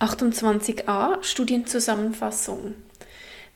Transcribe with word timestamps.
28a 0.00 1.22
Studienzusammenfassung 1.22 2.74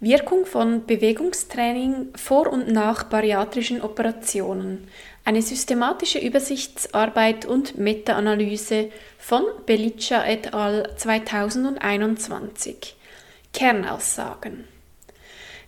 Wirkung 0.01 0.45
von 0.45 0.85
Bewegungstraining 0.85 2.09
vor 2.15 2.53
und 2.53 2.69
nach 2.69 3.05
bariatrischen 3.05 3.81
Operationen. 3.81 4.89
Eine 5.25 5.41
systematische 5.41 6.19
Übersichtsarbeit 6.19 7.47
und 7.47 7.79
Meta-Analyse 7.79 8.91
von 9.19 9.45
Belicia 9.65 10.27
et 10.27 10.53
al. 10.53 10.95
2021. 10.97 12.97
Kernaussagen 13.55 14.74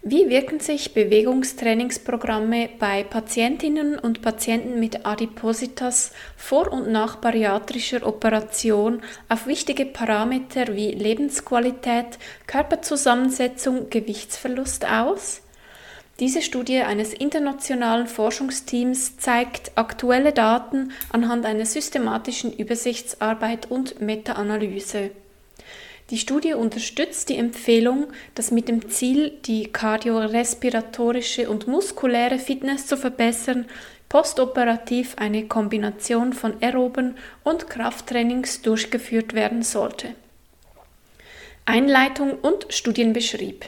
wie 0.08 0.30
wirken 0.30 0.60
sich 0.60 0.94
Bewegungstrainingsprogramme 0.94 2.68
bei 2.78 3.02
Patientinnen 3.02 3.98
und 3.98 4.22
Patienten 4.22 4.78
mit 4.78 5.04
Adipositas 5.04 6.12
vor 6.36 6.70
und 6.70 6.92
nach 6.92 7.16
bariatrischer 7.16 8.06
Operation 8.06 9.02
auf 9.28 9.48
wichtige 9.48 9.84
Parameter 9.84 10.76
wie 10.76 10.92
Lebensqualität, 10.92 12.20
Körperzusammensetzung, 12.46 13.90
Gewichtsverlust 13.90 14.86
aus? 14.88 15.42
Diese 16.20 16.40
Studie 16.40 16.82
eines 16.82 17.12
internationalen 17.12 18.06
Forschungsteams 18.06 19.16
zeigt 19.16 19.72
aktuelle 19.74 20.32
Daten 20.32 20.92
anhand 21.10 21.44
einer 21.44 21.66
systematischen 21.66 22.52
Übersichtsarbeit 22.52 23.68
und 23.72 24.00
Meta-Analyse. 24.00 25.10
Die 26.10 26.18
Studie 26.18 26.54
unterstützt 26.54 27.28
die 27.30 27.36
Empfehlung, 27.36 28.06
dass 28.36 28.52
mit 28.52 28.68
dem 28.68 28.88
Ziel, 28.90 29.32
die 29.44 29.66
kardiorespiratorische 29.66 31.50
und 31.50 31.66
muskuläre 31.66 32.38
Fitness 32.38 32.86
zu 32.86 32.96
verbessern, 32.96 33.66
postoperativ 34.08 35.16
eine 35.18 35.46
Kombination 35.48 36.32
von 36.32 36.62
aeroben 36.62 37.16
und 37.42 37.68
Krafttrainings 37.68 38.62
durchgeführt 38.62 39.34
werden 39.34 39.62
sollte. 39.62 40.14
Einleitung 41.64 42.38
und 42.38 42.66
Studienbeschrieb. 42.68 43.64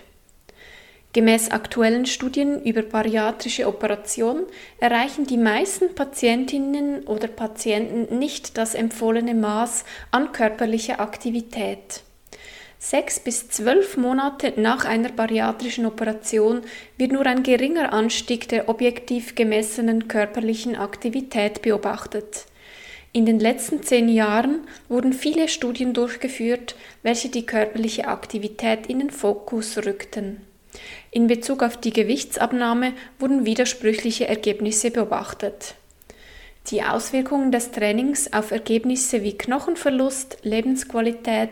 Gemäß 1.13 1.51
aktuellen 1.51 2.07
Studien 2.07 2.63
über 2.63 2.83
bariatrische 2.83 3.67
Operationen 3.67 4.45
erreichen 4.79 5.27
die 5.27 5.39
meisten 5.39 5.97
Patientinnen 5.97 7.03
oder 7.05 7.27
Patienten 7.27 8.21
nicht 8.21 8.57
das 8.57 8.77
empfohlene 8.77 9.35
Maß 9.35 9.85
an 10.13 10.31
körperlicher 10.31 11.01
Aktivität. 11.01 12.03
Sechs 12.81 13.19
bis 13.19 13.49
zwölf 13.49 13.97
Monate 13.97 14.53
nach 14.57 14.85
einer 14.85 15.09
bariatrischen 15.09 15.85
Operation 15.85 16.63
wird 16.97 17.11
nur 17.11 17.27
ein 17.27 17.43
geringer 17.43 17.93
Anstieg 17.93 18.49
der 18.49 18.69
objektiv 18.69 19.35
gemessenen 19.35 20.07
körperlichen 20.07 20.77
Aktivität 20.77 21.61
beobachtet. 21.63 22.47
In 23.13 23.27
den 23.27 23.41
letzten 23.41 23.83
zehn 23.83 24.09
Jahren 24.09 24.61
wurden 24.89 25.13
viele 25.13 25.49
Studien 25.49 25.93
durchgeführt, 25.93 26.77
welche 27.03 27.31
die 27.31 27.47
körperliche 27.47 28.07
Aktivität 28.07 28.87
in 28.87 29.01
den 29.01 29.11
Fokus 29.11 29.79
rückten. 29.79 30.43
In 31.11 31.27
Bezug 31.27 31.65
auf 31.65 31.79
die 31.79 31.93
Gewichtsabnahme 31.93 32.93
wurden 33.19 33.45
widersprüchliche 33.45 34.29
Ergebnisse 34.29 34.93
beobachtet. 34.93 35.75
Die 36.71 36.83
Auswirkungen 36.83 37.51
des 37.51 37.71
Trainings 37.71 38.31
auf 38.33 38.51
Ergebnisse 38.51 39.23
wie 39.23 39.39
Knochenverlust, 39.39 40.39
Lebensqualität, 40.43 41.49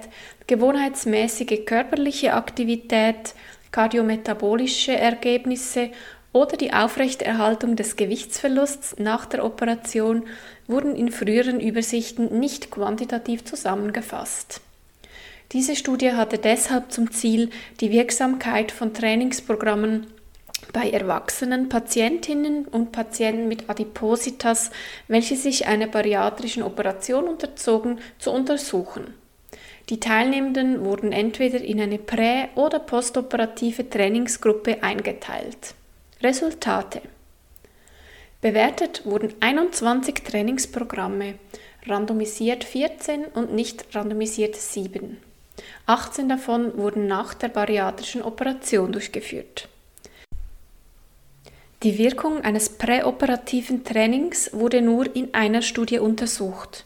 gewohnheitsmäßige 0.47 1.64
körperliche 1.64 2.34
Aktivität, 2.34 3.34
kardiometabolische 3.72 4.94
Ergebnisse 4.94 5.91
oder 6.34 6.59
die 6.59 6.75
Aufrechterhaltung 6.75 7.77
des 7.77 7.97
Gewichtsverlusts 7.97 8.97
nach 8.98 9.25
der 9.25 9.42
Operation 9.42 10.25
wurden 10.67 10.94
in 10.94 11.11
früheren 11.11 11.61
Übersichten 11.61 12.39
nicht 12.39 12.70
quantitativ 12.70 13.42
zusammengefasst. 13.42 14.61
Diese 15.53 15.77
Studie 15.77 16.12
hatte 16.12 16.37
deshalb 16.37 16.92
zum 16.92 17.11
Ziel, 17.11 17.48
die 17.81 17.91
Wirksamkeit 17.91 18.70
von 18.70 18.92
Trainingsprogrammen 18.92 20.09
bei 20.72 20.91
erwachsenen 20.91 21.69
Patientinnen 21.69 22.66
und 22.66 22.93
Patienten 22.93 23.49
mit 23.49 23.69
Adipositas, 23.69 24.71
welche 25.09 25.37
sich 25.37 25.66
einer 25.66 25.87
bariatrischen 25.87 26.62
Operation 26.62 27.25
unterzogen, 27.25 27.99
zu 28.19 28.31
untersuchen. 28.31 29.15
Die 29.88 30.00
Teilnehmenden 30.00 30.84
wurden 30.84 31.12
entweder 31.12 31.60
in 31.60 31.81
eine 31.81 31.99
prä- 31.99 32.49
oder 32.56 32.81
postoperative 32.81 33.88
Trainingsgruppe 33.88 34.82
eingeteilt. 34.82 35.75
Resultate 36.22 37.03
Bewertet 38.41 39.03
wurden 39.04 39.34
21 39.41 40.22
Trainingsprogramme, 40.25 41.34
randomisiert 41.87 42.65
14 42.65 43.25
und 43.27 43.54
nicht 43.54 43.94
randomisiert 43.94 44.56
7. 44.56 45.19
18 45.87 46.28
davon 46.28 46.77
wurden 46.77 47.06
nach 47.06 47.34
der 47.34 47.48
bariatrischen 47.48 48.22
Operation 48.22 48.93
durchgeführt. 48.93 49.69
Die 51.86 51.98
Wirkung 51.98 52.41
eines 52.41 52.69
präoperativen 52.69 53.84
Trainings 53.84 54.50
wurde 54.52 54.82
nur 54.82 55.14
in 55.14 55.32
einer 55.34 55.62
Studie 55.62 56.00
untersucht. 56.00 56.84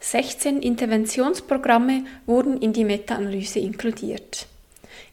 16 0.00 0.62
Interventionsprogramme 0.62 2.02
wurden 2.26 2.60
in 2.60 2.72
die 2.72 2.82
Meta-Analyse 2.82 3.60
inkludiert. 3.60 4.48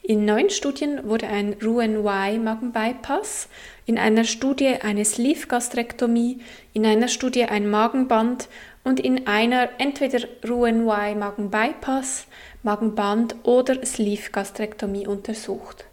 In 0.02 0.26
neun 0.26 0.50
Studien 0.50 1.08
wurde 1.08 1.28
ein 1.28 1.58
Roux-en-Y-Magenbypass, 1.64 3.50
in 3.86 4.00
einer 4.00 4.24
Studie 4.24 4.78
eine 4.82 5.06
Sleeve-Gastrektomie, 5.06 6.40
in 6.74 6.84
einer 6.84 7.08
Studie 7.08 7.44
ein 7.44 7.70
Magenband 7.70 8.50
und 8.84 9.00
in 9.00 9.28
einer 9.28 9.70
entweder 9.78 10.28
Roux-en-Y-Magenbypass, 10.44 12.26
Magenband 12.64 13.36
oder 13.44 13.86
Sleeve-Gastrektomie 13.86 15.06
untersucht. 15.06 15.86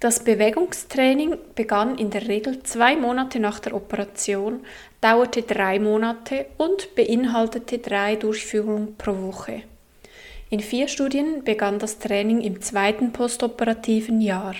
Das 0.00 0.24
Bewegungstraining 0.24 1.36
begann 1.54 1.98
in 1.98 2.08
der 2.08 2.26
Regel 2.26 2.62
zwei 2.62 2.96
Monate 2.96 3.38
nach 3.38 3.60
der 3.60 3.74
Operation, 3.74 4.60
dauerte 5.02 5.42
drei 5.42 5.78
Monate 5.78 6.46
und 6.56 6.94
beinhaltete 6.94 7.76
drei 7.76 8.16
Durchführungen 8.16 8.96
pro 8.96 9.12
Woche. 9.20 9.62
In 10.48 10.60
vier 10.60 10.88
Studien 10.88 11.44
begann 11.44 11.78
das 11.78 11.98
Training 11.98 12.40
im 12.40 12.62
zweiten 12.62 13.12
postoperativen 13.12 14.22
Jahr. 14.22 14.54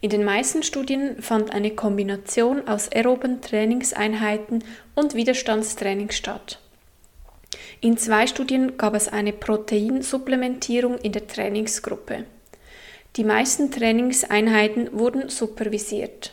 In 0.00 0.10
den 0.10 0.22
meisten 0.22 0.62
Studien 0.62 1.20
fand 1.20 1.52
eine 1.52 1.72
Kombination 1.72 2.68
aus 2.68 2.92
aeroben 2.92 3.40
Trainingseinheiten 3.40 4.62
und 4.94 5.14
Widerstandstraining 5.14 6.10
statt. 6.12 6.60
In 7.80 7.96
zwei 7.96 8.28
Studien 8.28 8.76
gab 8.76 8.94
es 8.94 9.08
eine 9.08 9.32
Proteinsupplementierung 9.32 10.96
in 10.98 11.10
der 11.10 11.26
Trainingsgruppe. 11.26 12.24
Die 13.16 13.24
meisten 13.24 13.70
Trainingseinheiten 13.70 14.98
wurden 14.98 15.28
supervisiert. 15.28 16.32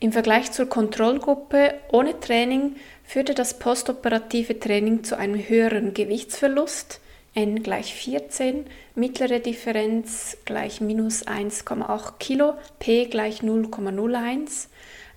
Im 0.00 0.10
Vergleich 0.10 0.50
zur 0.50 0.66
Kontrollgruppe 0.66 1.74
ohne 1.92 2.18
Training 2.18 2.74
führte 3.04 3.34
das 3.34 3.60
postoperative 3.60 4.58
Training 4.58 5.04
zu 5.04 5.16
einem 5.16 5.36
höheren 5.48 5.94
Gewichtsverlust, 5.94 7.00
n 7.34 7.62
gleich 7.62 7.94
14, 7.94 8.66
mittlere 8.96 9.38
Differenz 9.38 10.36
gleich 10.44 10.80
minus 10.80 11.24
1,8 11.28 12.14
Kilo, 12.18 12.54
p 12.80 13.06
gleich 13.06 13.42
0,01, 13.42 14.66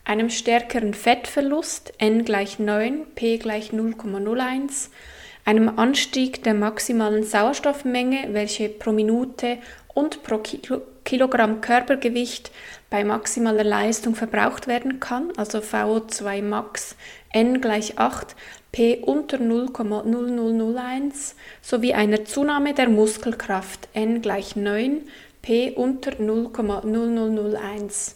einem 0.03 0.29
stärkeren 0.29 0.94
Fettverlust, 0.94 1.94
n 1.97 2.23
gleich 2.23 2.59
9, 2.59 3.07
p 3.16 3.39
gleich 3.39 3.72
0,01, 3.72 4.89
einem 5.45 5.79
Anstieg 5.79 6.44
der 6.44 6.53
maximalen 6.53 7.23
Sauerstoffmenge, 7.23 8.28
welche 8.34 8.69
pro 8.69 8.91
Minute 8.91 9.57
und 9.95 10.22
pro 10.22 10.38
Kilo 10.38 10.81
Kilogramm 11.03 11.61
Körpergewicht 11.61 12.51
bei 12.89 13.03
maximaler 13.03 13.63
Leistung 13.63 14.16
verbraucht 14.16 14.67
werden 14.67 15.00
kann, 15.00 15.31
also 15.38 15.59
VO2 15.59 16.41
max 16.41 16.95
n 17.31 17.61
gleich 17.61 18.00
8, 18.00 18.35
p 18.72 18.97
unter 18.97 19.38
0,0001 19.38 21.35
sowie 21.61 21.94
einer 21.94 22.25
Zunahme 22.25 22.73
der 22.73 22.89
Muskelkraft 22.89 23.87
n 23.93 24.23
gleich 24.23 24.55
9, 24.55 25.03
p 25.43 25.72
unter 25.72 26.14
0,0001. 26.14 28.16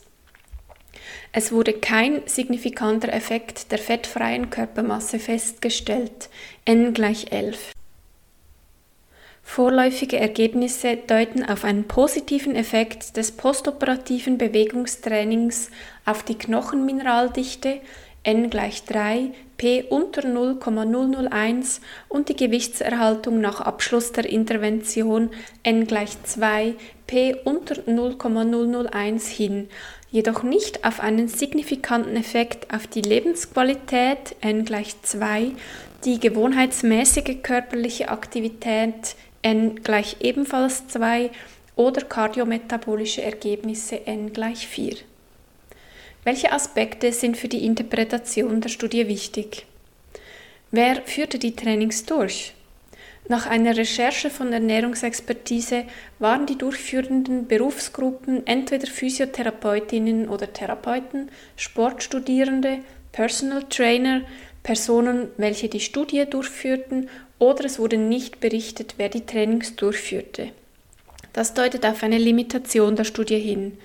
Es 1.31 1.51
wurde 1.51 1.74
kein 1.74 2.24
signifikanter 2.25 3.13
Effekt 3.13 3.71
der 3.71 3.77
fettfreien 3.77 4.50
Körpermasse 4.50 5.19
festgestellt, 5.19 6.30
n 6.65 6.95
gleich 6.95 7.31
11. 7.31 7.71
Vorläufige 9.51 10.19
Ergebnisse 10.19 10.96
deuten 10.96 11.44
auf 11.44 11.63
einen 11.63 11.86
positiven 11.86 12.56
Effekt 12.56 13.18
des 13.18 13.31
postoperativen 13.31 14.38
Bewegungstrainings 14.38 15.72
auf 16.06 16.22
die 16.22 16.38
Knochenmineraldichte 16.38 17.81
n 18.22 18.51
gleich 18.51 18.84
3, 18.84 19.31
p 19.57 19.86
unter 19.90 20.28
0,001 20.28 21.81
und 22.10 22.30
die 22.30 22.36
Gewichtserhaltung 22.36 23.42
nach 23.42 23.60
Abschluss 23.60 24.12
der 24.12 24.30
Intervention 24.30 25.31
n 25.63 25.88
gleich 25.88 26.22
2, 26.24 26.75
p 27.07 27.36
unter 27.44 27.81
0,001 27.88 29.30
hin, 29.30 29.68
jedoch 30.12 30.44
nicht 30.44 30.86
auf 30.86 31.00
einen 31.00 31.28
signifikanten 31.28 32.16
Effekt 32.18 32.72
auf 32.72 32.86
die 32.86 33.01
Lebensqualität 33.01 34.36
n 34.42 34.63
gleich 34.63 35.01
2, 35.01 35.54
die 36.06 36.19
gewohnheitsmäßige 36.19 37.42
körperliche 37.42 38.10
Aktivität 38.10 39.16
n 39.41 39.81
gleich 39.83 40.18
ebenfalls 40.19 40.88
2 40.88 41.31
oder 41.75 42.01
kardiometabolische 42.01 43.21
Ergebnisse 43.21 44.06
n 44.06 44.33
gleich 44.33 44.68
4. 44.68 44.97
Welche 46.24 46.51
Aspekte 46.51 47.13
sind 47.13 47.38
für 47.38 47.47
die 47.47 47.65
Interpretation 47.65 48.59
der 48.62 48.69
Studie 48.69 49.07
wichtig? 49.07 49.65
Wer 50.71 51.01
führte 51.03 51.39
die 51.39 51.56
Trainings 51.56 52.06
durch? 52.06 52.53
Nach 53.30 53.45
einer 53.45 53.77
Recherche 53.77 54.30
von 54.30 54.51
Ernährungsexpertise 54.51 55.86
waren 56.18 56.45
die 56.45 56.57
durchführenden 56.57 57.47
Berufsgruppen 57.47 58.45
entweder 58.47 58.88
Physiotherapeutinnen 58.88 60.27
oder 60.27 60.51
Therapeuten, 60.51 61.30
Sportstudierende, 61.56 62.80
Personal 63.12 63.63
Trainer, 63.69 64.21
Personen, 64.63 65.30
welche 65.38 65.69
die 65.69 65.80
Studie 65.80 66.25
durchführten, 66.25 67.07
oder 67.39 67.65
es 67.65 67.80
wurde 67.80 67.97
nicht 67.97 68.39
berichtet, 68.39 68.95
wer 68.97 69.09
die 69.09 69.25
Trainings 69.25 69.75
durchführte. 69.75 70.51
Das 71.33 71.53
deutet 71.53 71.86
auf 71.86 72.03
eine 72.03 72.18
Limitation 72.18 72.95
der 72.95 73.06
Studie 73.06 73.39
hin. 73.39 73.77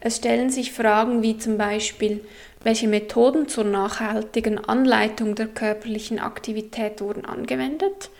Es 0.00 0.18
stellen 0.18 0.50
sich 0.50 0.72
Fragen 0.72 1.22
wie 1.22 1.38
zum 1.38 1.58
Beispiel, 1.58 2.20
welche 2.62 2.88
Methoden 2.88 3.48
zur 3.48 3.64
nachhaltigen 3.64 4.58
Anleitung 4.58 5.34
der 5.34 5.46
körperlichen 5.46 6.18
Aktivität 6.18 7.00
wurden 7.00 7.24
angewendet? 7.24 8.10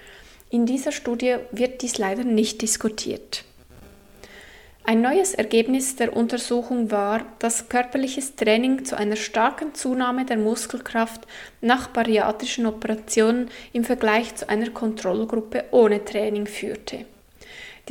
In 0.51 0.65
dieser 0.65 0.93
Studie 0.93 1.37
wird 1.53 1.83
dies 1.83 1.99
leider 1.99 2.25
nicht 2.25 2.63
diskutiert. 2.63 3.45
Ein 4.89 5.03
neues 5.03 5.35
Ergebnis 5.35 5.97
der 5.97 6.17
Untersuchung 6.17 6.91
war, 6.91 7.21
dass 7.41 7.69
körperliches 7.69 8.37
Training 8.37 8.87
zu 8.87 8.97
einer 8.97 9.17
starken 9.17 9.75
Zunahme 9.75 10.25
der 10.25 10.39
Muskelkraft 10.39 11.27
nach 11.61 11.89
bariatrischen 11.89 12.65
Operationen 12.65 13.51
im 13.75 13.85
Vergleich 13.85 14.35
zu 14.37 14.49
einer 14.49 14.71
Kontrollgruppe 14.71 15.65
ohne 15.73 16.03
Training 16.07 16.47
führte. 16.47 17.05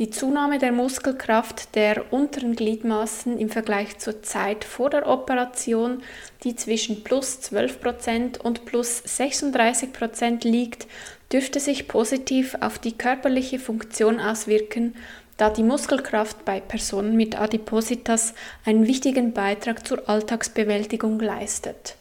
Die 0.00 0.10
Zunahme 0.10 0.58
der 0.58 0.72
Muskelkraft 0.72 1.76
der 1.76 2.12
unteren 2.12 2.56
Gliedmaßen 2.56 3.38
im 3.38 3.48
Vergleich 3.48 3.98
zur 3.98 4.24
Zeit 4.24 4.64
vor 4.64 4.90
der 4.90 5.06
Operation, 5.06 6.02
die 6.42 6.56
zwischen 6.56 7.04
plus 7.04 7.38
12% 7.38 8.40
und 8.40 8.64
plus 8.64 9.04
36% 9.04 10.44
liegt, 10.48 10.88
dürfte 11.32 11.60
sich 11.60 11.86
positiv 11.86 12.56
auf 12.60 12.80
die 12.80 12.98
körperliche 12.98 13.60
Funktion 13.60 14.18
auswirken, 14.18 14.96
da 15.38 15.48
die 15.48 15.62
Muskelkraft 15.62 16.44
bei 16.44 16.60
Personen 16.60 17.16
mit 17.16 17.40
Adipositas 17.40 18.34
einen 18.66 18.86
wichtigen 18.86 19.32
Beitrag 19.32 19.86
zur 19.86 20.08
Alltagsbewältigung 20.08 21.18
leistet. 21.18 21.96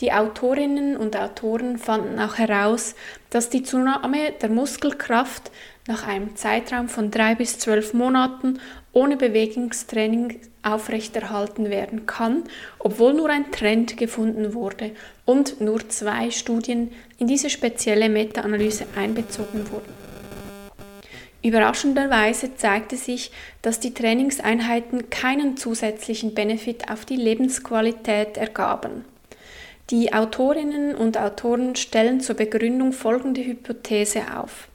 Die 0.00 0.12
Autorinnen 0.12 0.96
und 0.96 1.16
Autoren 1.16 1.76
fanden 1.76 2.18
auch 2.18 2.38
heraus, 2.38 2.94
dass 3.30 3.50
die 3.50 3.62
Zunahme 3.62 4.32
der 4.40 4.48
Muskelkraft 4.48 5.50
nach 5.86 6.06
einem 6.06 6.34
Zeitraum 6.36 6.88
von 6.88 7.10
drei 7.10 7.34
bis 7.34 7.58
zwölf 7.58 7.92
Monaten 7.92 8.58
ohne 8.92 9.16
Bewegungstraining 9.16 10.40
aufrechterhalten 10.62 11.68
werden 11.70 12.06
kann, 12.06 12.44
obwohl 12.78 13.14
nur 13.14 13.28
ein 13.28 13.50
Trend 13.50 13.96
gefunden 13.96 14.54
wurde 14.54 14.92
und 15.24 15.60
nur 15.60 15.88
zwei 15.88 16.30
Studien 16.30 16.92
in 17.18 17.26
diese 17.26 17.50
spezielle 17.50 18.08
Meta-Analyse 18.08 18.86
einbezogen 18.96 19.70
wurden. 19.70 20.01
Überraschenderweise 21.42 22.54
zeigte 22.54 22.96
sich, 22.96 23.32
dass 23.62 23.80
die 23.80 23.94
Trainingseinheiten 23.94 25.10
keinen 25.10 25.56
zusätzlichen 25.56 26.34
Benefit 26.34 26.88
auf 26.90 27.04
die 27.04 27.16
Lebensqualität 27.16 28.36
ergaben. 28.36 29.04
Die 29.90 30.12
Autorinnen 30.12 30.94
und 30.94 31.18
Autoren 31.18 31.74
stellen 31.74 32.20
zur 32.20 32.36
Begründung 32.36 32.92
folgende 32.92 33.44
Hypothese 33.44 34.22
auf. 34.36 34.68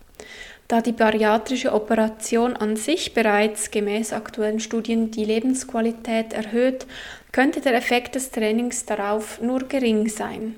Da 0.67 0.81
die 0.81 0.91
bariatrische 0.91 1.71
Operation 1.71 2.57
an 2.57 2.75
sich 2.75 3.13
bereits 3.13 3.71
gemäß 3.71 4.11
aktuellen 4.11 4.59
Studien 4.59 5.11
die 5.11 5.23
Lebensqualität 5.23 6.33
erhöht, 6.33 6.85
könnte 7.31 7.61
der 7.61 7.75
Effekt 7.75 8.15
des 8.15 8.31
Trainings 8.31 8.85
darauf 8.85 9.39
nur 9.39 9.59
gering 9.59 10.09
sein. 10.09 10.55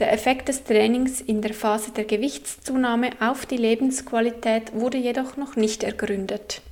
Der 0.00 0.12
Effekt 0.12 0.48
des 0.48 0.64
Trainings 0.64 1.20
in 1.20 1.40
der 1.40 1.54
Phase 1.54 1.92
der 1.92 2.04
Gewichtszunahme 2.04 3.10
auf 3.20 3.46
die 3.46 3.56
Lebensqualität 3.56 4.74
wurde 4.74 4.98
jedoch 4.98 5.36
noch 5.36 5.54
nicht 5.54 5.84
ergründet. 5.84 6.62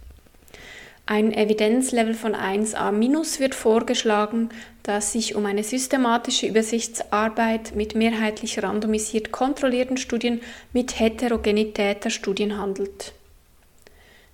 Ein 1.06 1.32
Evidenzlevel 1.32 2.14
von 2.14 2.34
1a- 2.34 3.38
wird 3.38 3.54
vorgeschlagen, 3.54 4.48
da 4.82 4.98
es 4.98 5.12
sich 5.12 5.34
um 5.36 5.46
eine 5.46 5.62
systematische 5.62 6.46
Übersichtsarbeit 6.46 7.74
mit 7.76 7.94
mehrheitlich 7.94 8.62
randomisiert 8.62 9.30
kontrollierten 9.30 9.96
Studien 9.96 10.40
mit 10.72 10.98
Heterogenität 10.98 12.04
der 12.04 12.10
Studien 12.10 12.58
handelt. 12.58 13.12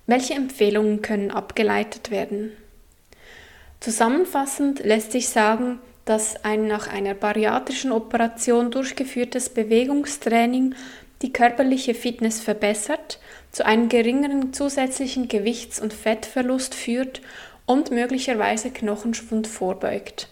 Welche 0.07 0.33
Empfehlungen 0.33 1.03
können 1.03 1.29
abgeleitet 1.29 2.09
werden? 2.09 2.51
Zusammenfassend 3.79 4.79
lässt 4.83 5.11
sich 5.11 5.29
sagen, 5.29 5.79
dass 6.09 6.43
ein 6.43 6.65
nach 6.65 6.87
einer 6.87 7.13
bariatrischen 7.13 7.91
Operation 7.91 8.71
durchgeführtes 8.71 9.49
Bewegungstraining 9.49 10.73
die 11.21 11.31
körperliche 11.31 11.93
Fitness 11.93 12.41
verbessert, 12.41 13.19
zu 13.51 13.63
einem 13.63 13.89
geringeren 13.89 14.51
zusätzlichen 14.51 15.27
Gewichts- 15.27 15.79
und 15.79 15.93
Fettverlust 15.93 16.73
führt 16.73 17.21
und 17.67 17.91
möglicherweise 17.91 18.71
Knochenschwund 18.71 19.45
vorbeugt. 19.45 20.29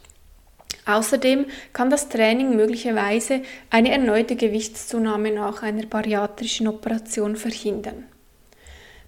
Außerdem 0.88 1.46
kann 1.74 1.92
das 1.92 2.10
Training 2.10 2.56
möglicherweise 2.56 3.44
eine 3.70 3.92
erneute 3.92 4.36
Gewichtszunahme 4.36 5.32
nach 5.32 5.62
einer 5.62 5.86
bariatrischen 5.86 6.68
Operation 6.68 7.36
verhindern. 7.36 8.06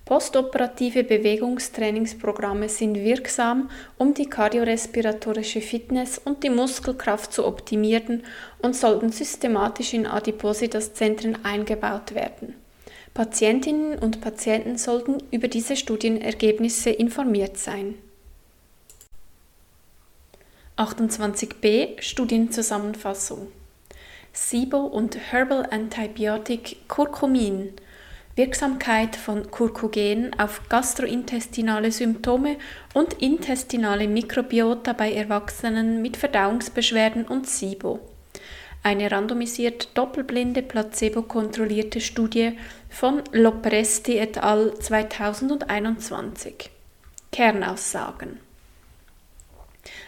Postoperative 0.10 1.04
Bewegungstrainingsprogramme 1.04 2.68
sind 2.68 2.96
wirksam, 2.96 3.70
um 4.00 4.16
die 4.16 4.26
kardiorespiratorische 4.26 5.62
Fitness 5.62 6.18
und 6.18 6.44
die 6.44 6.50
Muskelkraft 6.50 7.32
zu 7.32 7.46
optimieren 7.46 8.24
und 8.60 8.76
sollten 8.76 9.12
systematisch 9.12 9.94
in 9.94 10.08
Adipositas-Zentren 10.08 11.46
eingebaut 11.46 12.16
werden. 12.16 12.56
Patientinnen 13.14 14.00
und 14.00 14.20
Patienten 14.20 14.80
sollten 14.80 15.22
über 15.30 15.48
diese 15.48 15.76
Studienergebnisse 15.76 16.90
informiert 16.90 17.60
sein. 17.60 17.94
28b 20.76 22.02
Studienzusammenfassung 22.02 23.52
SIBO 24.34 24.80
und 24.80 25.20
Herbal 25.32 25.68
Antibiotic 25.70 26.78
Curcumin 26.88 27.74
Wirksamkeit 28.36 29.16
von 29.16 29.52
Curcugen 29.52 30.40
auf 30.40 30.70
gastrointestinale 30.70 31.92
Symptome 31.92 32.58
und 32.94 33.14
intestinale 33.22 34.08
Mikrobiota 34.08 34.94
bei 34.94 35.12
Erwachsenen 35.12 36.02
mit 36.02 36.16
Verdauungsbeschwerden 36.16 37.26
und 37.26 37.48
SIBO. 37.48 38.00
Eine 38.82 39.12
randomisiert 39.12 39.90
doppelblinde 39.98 40.62
placebo-kontrollierte 40.62 42.00
Studie 42.00 42.58
von 42.90 43.22
Lopresti 43.34 44.18
et 44.18 44.38
al. 44.38 44.74
2021. 44.74 46.70
Kernaussagen. 47.32 48.40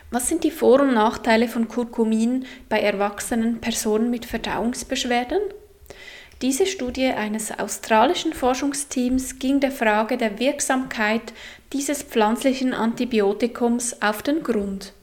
Was 0.10 0.28
sind 0.30 0.44
die 0.44 0.52
Vor- 0.52 0.82
und 0.82 0.94
Nachteile 0.94 1.48
von 1.48 1.68
Curcumin 1.68 2.46
bei 2.70 2.80
erwachsenen 2.80 3.60
Personen 3.60 4.10
mit 4.10 4.26
Verdauungsbeschwerden? 4.26 5.42
Diese 6.42 6.66
Studie 6.66 7.06
eines 7.06 7.58
australischen 7.60 8.34
Forschungsteams 8.34 9.38
ging 9.38 9.60
der 9.60 9.72
Frage 9.72 10.18
der 10.18 10.40
Wirksamkeit 10.40 11.34
dieses 11.72 12.02
pflanzlichen 12.02 12.74
Antibiotikums 12.74 14.02
auf 14.02 14.24
den 14.24 14.42
Grund. 14.42 14.94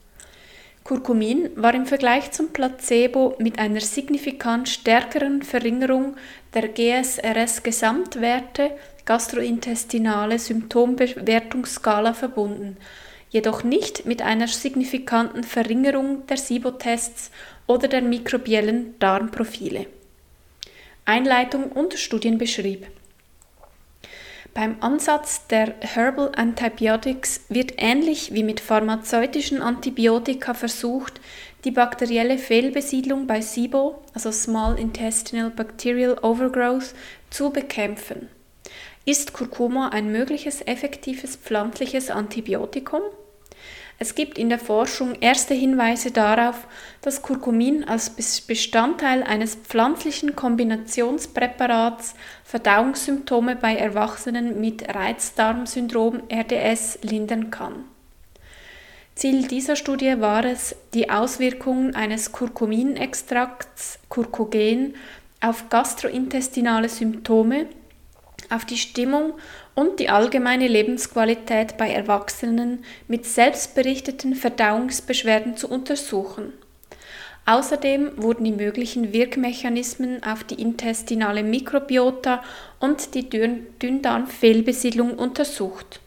Curcumin 0.83 1.50
war 1.54 1.75
im 1.75 1.87
Vergleich 1.87 2.33
zum 2.33 2.49
Placebo 2.49 3.37
mit 3.38 3.61
einer 3.61 3.80
signifikant 3.80 4.68
stärkeren 4.68 5.42
Verringerung 5.42 6.16
der 6.54 6.68
GSRS-Gesamtwerte 6.68 8.73
gastrointestinale 9.04 10.40
Symptombewertungsskala 10.40 12.14
verbunden, 12.14 12.78
jedoch 13.30 13.62
nicht 13.62 14.07
mit 14.07 14.23
einer 14.23 14.49
signifikanten 14.49 15.45
Verringerung 15.45 16.26
der 16.26 16.38
SIBO-Tests 16.38 17.30
oder 17.68 17.87
der 17.87 18.02
mikrobiellen 18.02 18.99
Darmprofile. 18.99 19.87
Einleitung 21.09 21.73
und 21.73 21.95
Studien 21.95 22.37
beschrieb. 22.37 22.87
Beim 24.53 24.77
Ansatz 24.81 25.47
der 25.47 25.75
Herbal 25.81 26.33
Antibiotics 26.37 27.41
wird 27.49 27.75
ähnlich 27.79 28.35
wie 28.35 28.43
mit 28.43 28.61
pharmazeutischen 28.61 29.62
Antibiotika 29.62 30.53
versucht, 30.53 31.21
die 31.65 31.71
bakterielle 31.71 32.37
Fehlbesiedlung 32.37 33.27
bei 33.27 33.41
SIBO, 33.41 34.03
also 34.12 34.31
Small 34.31 34.79
Intestinal 34.79 35.50
Bacterial 35.50 36.19
Overgrowth, 36.23 36.95
zu 37.31 37.50
bekämpfen. 37.50 38.29
Ist 39.07 39.33
Kurkuma 39.33 39.88
ein 39.88 40.12
mögliches 40.12 40.61
effektives 40.67 41.37
pflanzliches 41.37 42.11
Antibiotikum? 42.11 43.00
Es 44.00 44.14
gibt 44.14 44.38
in 44.38 44.49
der 44.49 44.61
Forschung 44.61 45.17
erste 45.21 45.55
Hinweise 45.55 46.12
darauf, 46.12 46.69
dass 47.00 47.23
Curcumin 47.23 47.83
als 47.83 48.11
Bestandteil 48.47 49.25
eines 49.25 49.57
pflanzlichen 49.57 50.37
Kombinationspräparats 50.37 52.14
Verdauungssymptome 52.45 53.57
bei 53.57 53.75
Erwachsenen 53.75 54.61
mit 54.61 54.95
Reizdarmsyndrom 54.95 56.23
RDS 56.31 57.00
lindern 57.02 57.50
kann. 57.50 57.85
Ziel 59.17 59.49
dieser 59.49 59.75
Studie 59.75 60.21
war 60.21 60.45
es, 60.45 60.76
die 60.95 61.11
Auswirkungen 61.11 61.97
eines 61.97 62.31
Curcuminextrakts 62.31 63.99
Curcogen 64.09 64.95
auf 65.40 65.69
gastrointestinale 65.71 66.88
Symptome, 66.88 67.67
auf 68.49 68.64
die 68.64 68.78
Stimmung 68.78 69.33
und 69.78 70.00
die 70.00 70.08
allgemeine 70.08 70.66
Lebensqualität 70.66 71.76
bei 71.76 71.88
Erwachsenen 71.88 72.85
mit 73.06 73.25
selbstberichteten 73.26 74.35
Verdauungsbeschwerden 74.35 75.56
zu 75.56 75.68
untersuchen. 75.68 76.52
Außerdem 77.47 78.11
wurden 78.16 78.42
die 78.42 78.50
möglichen 78.50 79.12
Wirkmechanismen 79.12 80.25
auf 80.25 80.42
die 80.42 80.61
intestinale 80.61 81.44
Mikrobiota 81.44 82.42
und 82.80 83.14
die 83.14 83.30
Dünndarmfehlbesiedlung 83.30 85.12
untersucht. 85.12 86.00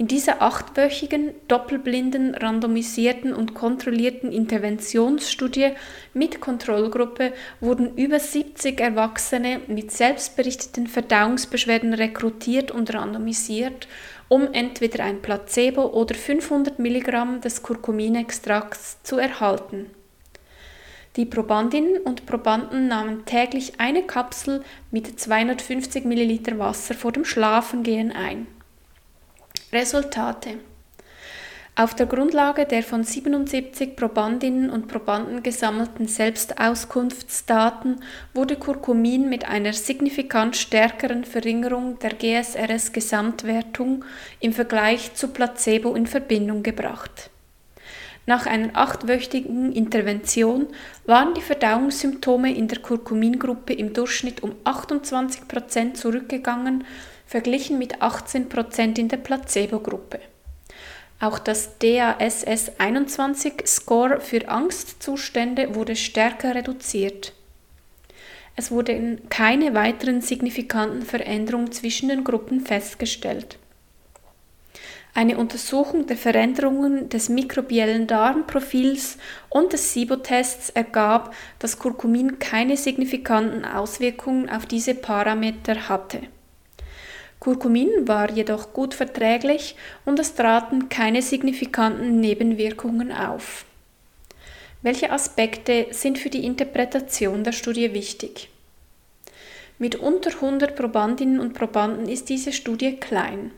In 0.00 0.08
dieser 0.08 0.40
achtwöchigen, 0.40 1.34
doppelblinden, 1.46 2.34
randomisierten 2.34 3.34
und 3.34 3.52
kontrollierten 3.52 4.32
Interventionsstudie 4.32 5.72
mit 6.14 6.40
Kontrollgruppe 6.40 7.34
wurden 7.60 7.98
über 7.98 8.18
70 8.18 8.80
Erwachsene 8.80 9.60
mit 9.66 9.90
selbstberichteten 9.90 10.86
Verdauungsbeschwerden 10.86 11.92
rekrutiert 11.92 12.70
und 12.70 12.94
randomisiert, 12.94 13.88
um 14.28 14.50
entweder 14.54 15.04
ein 15.04 15.20
Placebo 15.20 15.88
oder 15.88 16.14
500 16.14 16.78
Milligramm 16.78 17.42
des 17.42 17.62
Curcuminextrakts 17.62 19.02
zu 19.02 19.18
erhalten. 19.18 19.90
Die 21.16 21.26
Probandinnen 21.26 21.98
und 21.98 22.24
Probanden 22.24 22.88
nahmen 22.88 23.26
täglich 23.26 23.78
eine 23.78 24.04
Kapsel 24.04 24.64
mit 24.90 25.20
250 25.20 26.06
Milliliter 26.06 26.58
Wasser 26.58 26.94
vor 26.94 27.12
dem 27.12 27.26
Schlafengehen 27.26 28.12
ein. 28.12 28.46
Resultate 29.72 30.58
auf 31.76 31.94
der 31.94 32.04
Grundlage 32.04 32.66
der 32.66 32.82
von 32.82 33.04
77 33.04 33.96
Probandinnen 33.96 34.68
und 34.68 34.86
Probanden 34.88 35.42
gesammelten 35.42 36.08
Selbstauskunftsdaten 36.08 38.02
wurde 38.34 38.56
Curcumin 38.56 39.30
mit 39.30 39.48
einer 39.48 39.72
signifikant 39.72 40.56
stärkeren 40.56 41.24
Verringerung 41.24 41.98
der 42.00 42.10
GSRS-Gesamtwertung 42.10 44.04
im 44.40 44.52
Vergleich 44.52 45.14
zu 45.14 45.28
Placebo 45.28 45.94
in 45.94 46.06
Verbindung 46.06 46.62
gebracht. 46.62 47.30
Nach 48.26 48.44
einer 48.44 48.76
achtwöchigen 48.76 49.72
Intervention 49.72 50.66
waren 51.06 51.32
die 51.32 51.40
Verdauungssymptome 51.40 52.54
in 52.54 52.68
der 52.68 52.80
Curcumingruppe 52.80 53.72
im 53.72 53.94
Durchschnitt 53.94 54.42
um 54.42 54.54
28 54.64 55.48
Prozent 55.48 55.96
zurückgegangen 55.96 56.84
verglichen 57.30 57.78
mit 57.78 58.02
18% 58.02 58.98
in 58.98 59.06
der 59.06 59.18
Placebo-Gruppe. 59.18 60.18
Auch 61.20 61.38
das 61.38 61.78
DASS-21-Score 61.78 64.20
für 64.20 64.48
Angstzustände 64.48 65.76
wurde 65.76 65.94
stärker 65.94 66.56
reduziert. 66.56 67.32
Es 68.56 68.72
wurden 68.72 69.28
keine 69.28 69.74
weiteren 69.74 70.22
signifikanten 70.22 71.02
Veränderungen 71.02 71.70
zwischen 71.70 72.08
den 72.08 72.24
Gruppen 72.24 72.66
festgestellt. 72.66 73.58
Eine 75.14 75.38
Untersuchung 75.38 76.08
der 76.08 76.16
Veränderungen 76.16 77.10
des 77.10 77.28
mikrobiellen 77.28 78.08
Darmprofils 78.08 79.18
und 79.50 79.72
des 79.72 79.92
SIBO-Tests 79.92 80.70
ergab, 80.70 81.32
dass 81.60 81.78
Curcumin 81.78 82.40
keine 82.40 82.76
signifikanten 82.76 83.64
Auswirkungen 83.64 84.50
auf 84.50 84.66
diese 84.66 84.96
Parameter 84.96 85.88
hatte. 85.88 86.22
Curcumin 87.40 88.06
war 88.06 88.30
jedoch 88.30 88.74
gut 88.74 88.92
verträglich 88.92 89.74
und 90.04 90.18
es 90.18 90.34
traten 90.34 90.90
keine 90.90 91.22
signifikanten 91.22 92.20
Nebenwirkungen 92.20 93.12
auf. 93.12 93.64
Welche 94.82 95.10
Aspekte 95.10 95.86
sind 95.90 96.18
für 96.18 96.30
die 96.30 96.44
Interpretation 96.44 97.42
der 97.42 97.52
Studie 97.52 97.94
wichtig? 97.94 98.50
Mit 99.78 99.96
unter 99.96 100.30
100 100.30 100.76
Probandinnen 100.76 101.40
und 101.40 101.54
Probanden 101.54 102.08
ist 102.08 102.28
diese 102.28 102.52
Studie 102.52 102.96
klein. 102.96 103.50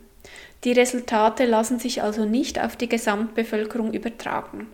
Die 0.63 0.73
Resultate 0.73 1.45
lassen 1.45 1.81
sich 1.81 2.03
also 2.03 2.25
nicht 2.25 2.61
auf 2.61 2.77
die 2.77 2.89
Gesamtbevölkerung 2.89 3.93
übertragen. 3.93 4.69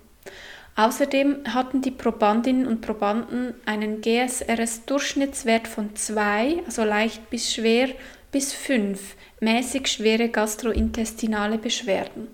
Außerdem 0.77 1.39
hatten 1.55 1.83
die 1.83 1.91
Probandinnen 1.91 2.67
und 2.67 2.83
Probanden 2.83 3.55
einen 3.65 4.01
GSRS-Durchschnittswert 4.01 5.67
von 5.67 5.97
2, 5.97 6.63
also 6.67 6.85
leicht 6.85 7.31
bis 7.31 7.53
schwer, 7.53 7.89
bis 8.31 8.53
5 8.53 9.17
mäßig 9.41 9.89
schwere 9.89 10.29
gastrointestinale 10.29 11.59
Beschwerden. 11.59 12.29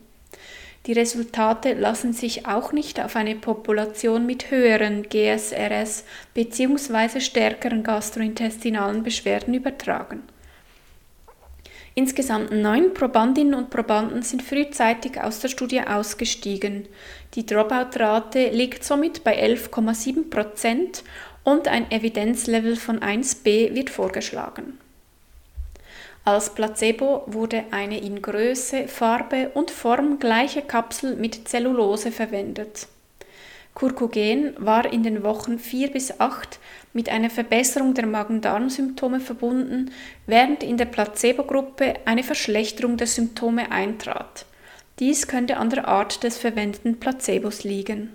Die 0.86 0.92
Resultate 0.92 1.72
lassen 1.72 2.12
sich 2.12 2.46
auch 2.46 2.72
nicht 2.72 3.00
auf 3.00 3.16
eine 3.16 3.36
Population 3.36 4.26
mit 4.26 4.50
höheren 4.50 5.04
GSRS 5.08 6.04
bzw. 6.34 7.20
stärkeren 7.20 7.82
gastrointestinalen 7.82 9.02
Beschwerden 9.02 9.54
übertragen. 9.54 10.22
Insgesamt 11.94 12.50
neun 12.50 12.92
Probandinnen 12.92 13.54
und 13.54 13.70
Probanden 13.70 14.22
sind 14.22 14.42
frühzeitig 14.42 15.20
aus 15.20 15.38
der 15.38 15.48
Studie 15.48 15.80
ausgestiegen. 15.80 16.86
Die 17.34 17.46
Dropout-Rate 17.46 18.48
liegt 18.48 18.84
somit 18.84 19.22
bei 19.22 19.40
11,7 19.40 20.28
Prozent 20.28 21.04
und 21.44 21.68
ein 21.68 21.90
Evidenzlevel 21.92 22.76
von 22.76 22.98
1b 22.98 23.74
wird 23.74 23.90
vorgeschlagen. 23.90 24.78
Als 26.26 26.54
Placebo 26.54 27.24
wurde 27.26 27.64
eine 27.70 28.00
in 28.00 28.22
Größe, 28.22 28.88
Farbe 28.88 29.50
und 29.52 29.70
Form 29.70 30.18
gleiche 30.18 30.62
Kapsel 30.62 31.16
mit 31.16 31.46
Zellulose 31.48 32.10
verwendet. 32.10 32.88
Curcogen 33.74 34.54
war 34.56 34.90
in 34.90 35.02
den 35.02 35.22
Wochen 35.22 35.58
4 35.58 35.90
bis 35.90 36.20
8 36.20 36.58
mit 36.94 37.10
einer 37.10 37.28
Verbesserung 37.28 37.92
der 37.92 38.06
Magen-Darm-Symptome 38.06 39.20
verbunden, 39.20 39.90
während 40.26 40.62
in 40.62 40.78
der 40.78 40.86
Placebo-Gruppe 40.86 41.94
eine 42.06 42.22
Verschlechterung 42.22 42.96
der 42.96 43.08
Symptome 43.08 43.70
eintrat. 43.70 44.46
Dies 45.00 45.26
könnte 45.26 45.58
an 45.58 45.70
der 45.70 45.88
Art 45.88 46.22
des 46.22 46.38
verwendeten 46.38 47.00
Placebos 47.00 47.64
liegen. 47.64 48.14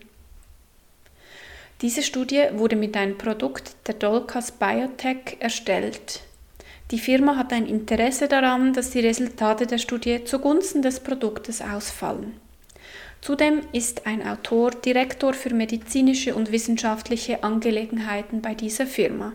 Diese 1.82 2.02
Studie 2.02 2.46
wurde 2.54 2.76
mit 2.76 2.96
einem 2.98 3.18
Produkt 3.18 3.76
der 3.88 3.96
Dolcas 3.96 4.52
Biotech 4.52 5.38
erstellt. 5.40 6.22
Die 6.92 7.00
Firma 7.00 7.36
hat 7.36 7.54
ein 7.54 7.68
Interesse 7.68 8.28
daran, 8.28 8.74
dass 8.74 8.90
die 8.90 9.00
Resultate 9.00 9.68
der 9.68 9.78
Studie 9.78 10.24
zugunsten 10.24 10.82
des 10.82 11.00
Produktes 11.00 11.62
ausfallen. 11.62 12.34
Zudem 13.22 13.62
ist 13.74 14.08
ein 14.08 14.26
Autor 14.26 14.72
Direktor 14.72 15.34
für 15.34 15.54
medizinische 15.54 16.34
und 16.34 16.52
wissenschaftliche 16.52 17.44
Angelegenheiten 17.44 18.42
bei 18.42 18.56
dieser 18.56 18.88
Firma. 18.88 19.34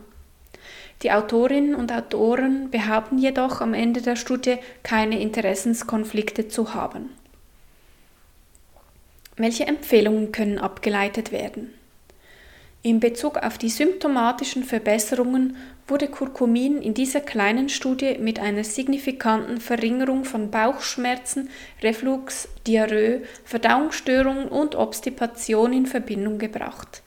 Die 1.02 1.12
Autorinnen 1.12 1.74
und 1.74 1.92
Autoren 1.92 2.70
behaupten 2.70 3.18
jedoch 3.18 3.60
am 3.60 3.74
Ende 3.74 4.00
der 4.00 4.16
Studie 4.16 4.56
keine 4.82 5.20
Interessenskonflikte 5.20 6.48
zu 6.48 6.74
haben. 6.74 7.10
Welche 9.36 9.66
Empfehlungen 9.66 10.32
können 10.32 10.58
abgeleitet 10.58 11.30
werden? 11.30 11.74
In 12.82 13.00
Bezug 13.00 13.38
auf 13.38 13.58
die 13.58 13.70
symptomatischen 13.70 14.62
Verbesserungen 14.62 15.56
wurde 15.86 16.08
Curcumin 16.08 16.80
in 16.80 16.94
dieser 16.94 17.20
kleinen 17.20 17.68
Studie 17.68 18.16
mit 18.18 18.38
einer 18.38 18.64
signifikanten 18.64 19.60
Verringerung 19.60 20.24
von 20.24 20.50
Bauchschmerzen, 20.50 21.50
Reflux, 21.82 22.48
Diarrhoe, 22.66 23.22
Verdauungsstörungen 23.44 24.48
und 24.48 24.74
Obstipation 24.74 25.72
in 25.72 25.86
Verbindung 25.86 26.38
gebracht. 26.38 27.02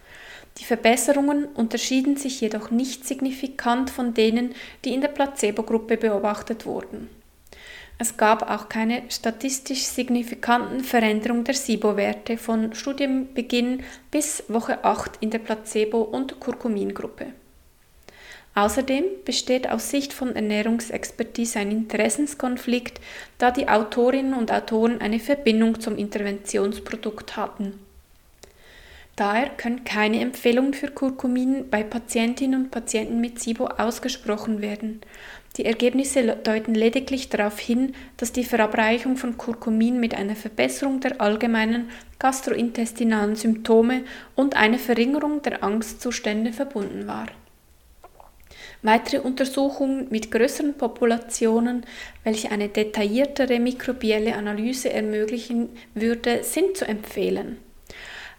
Die 0.59 0.63
Verbesserungen 0.63 1.45
unterschieden 1.45 2.17
sich 2.17 2.41
jedoch 2.41 2.71
nicht 2.71 3.05
signifikant 3.05 3.89
von 3.89 4.13
denen, 4.13 4.55
die 4.85 4.93
in 4.93 5.01
der 5.01 5.09
Placebo-Gruppe 5.09 5.97
beobachtet 5.97 6.65
wurden. 6.65 7.09
Es 7.99 8.15
gab 8.15 8.47
auch 8.49 8.69
keine 8.69 9.03
statistisch 9.09 9.83
signifikanten 9.83 10.83
Veränderungen 10.83 11.43
der 11.43 11.55
SIBO-Werte 11.55 12.37
von 12.37 12.75
Studienbeginn 12.75 13.83
bis 14.11 14.43
Woche 14.49 14.83
8 14.83 15.17
in 15.21 15.31
der 15.31 15.39
Placebo- 15.39 16.03
und 16.03 16.39
Curcumin-Gruppe. 16.39 17.33
Außerdem 18.57 19.03
besteht 19.23 19.69
aus 19.69 19.91
Sicht 19.91 20.13
von 20.13 20.35
Ernährungsexpertise 20.35 21.59
ein 21.59 21.69
Interessenskonflikt, 21.69 22.99
da 23.37 23.51
die 23.51 23.69
Autorinnen 23.69 24.33
und 24.33 24.51
Autoren 24.51 24.99
eine 24.99 25.19
Verbindung 25.19 25.79
zum 25.79 25.95
Interventionsprodukt 25.95 27.37
hatten. 27.37 27.73
Daher 29.15 29.49
können 29.49 29.83
keine 29.83 30.21
Empfehlungen 30.21 30.73
für 30.73 30.87
Curcumin 30.87 31.69
bei 31.69 31.83
Patientinnen 31.83 32.63
und 32.63 32.71
Patienten 32.71 33.21
mit 33.21 33.39
SIBO 33.39 33.67
ausgesprochen 33.67 34.59
werden. 34.59 35.01
Die 35.57 35.65
Ergebnisse 35.65 36.25
deuten 36.25 36.73
lediglich 36.73 37.29
darauf 37.29 37.59
hin, 37.59 37.93
dass 38.17 38.31
die 38.31 38.43
Verabreichung 38.43 39.17
von 39.17 39.37
Curcumin 39.37 39.99
mit 39.99 40.15
einer 40.15 40.35
Verbesserung 40.35 40.99
der 40.99 41.21
allgemeinen 41.21 41.91
gastrointestinalen 42.17 43.35
Symptome 43.35 44.01
und 44.33 44.55
einer 44.55 44.79
Verringerung 44.79 45.43
der 45.43 45.63
Angstzustände 45.63 46.53
verbunden 46.53 47.05
war. 47.05 47.27
Weitere 48.87 49.19
Untersuchungen 49.19 50.07
mit 50.11 50.31
größeren 50.31 50.75
Populationen, 50.75 51.85
welche 52.23 52.51
eine 52.51 52.69
detailliertere 52.69 53.59
mikrobielle 53.59 54.33
Analyse 54.33 54.93
ermöglichen 54.93 55.67
würde, 55.93 56.41
sind 56.45 56.77
zu 56.77 56.87
empfehlen. 56.87 57.57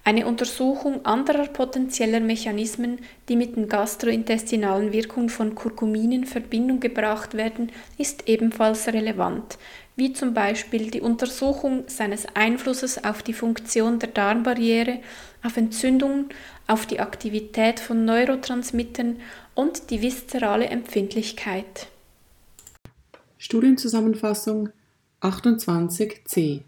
Eine 0.05 0.27
Untersuchung 0.27 1.05
anderer 1.05 1.49
potenzieller 1.49 2.21
Mechanismen, 2.21 3.01
die 3.29 3.37
mit 3.37 3.57
den 3.57 3.69
gastrointestinalen 3.69 4.91
Wirkungen 4.91 5.29
von 5.29 5.55
Curcumin 5.55 6.13
in 6.13 6.25
Verbindung 6.25 6.81
gebracht 6.81 7.35
werden, 7.35 7.71
ist 7.99 8.27
ebenfalls 8.27 8.89
relevant, 8.89 9.59
wie 9.97 10.15
zum 10.15 10.33
Beispiel 10.33 10.91
die 10.91 11.03
Untersuchung 11.03 11.85
seines 11.89 12.25
Einflusses 12.35 13.05
auf 13.05 13.23
die 13.23 13.35
Funktion 13.35 13.99
der 13.99 14.09
Darmbarriere, 14.09 15.01
auf 15.45 15.59
Entzündungen, 15.59 16.31
auf 16.67 16.87
die 16.87 17.01
Aktivität 17.01 17.79
von 17.79 18.07
Neurotransmittern 18.07 19.17
und 19.59 19.91
die 19.91 20.01
viszerale 20.03 20.67
Empfindlichkeit. 20.67 21.89
Studienzusammenfassung 23.39 24.69
28c 25.21 26.61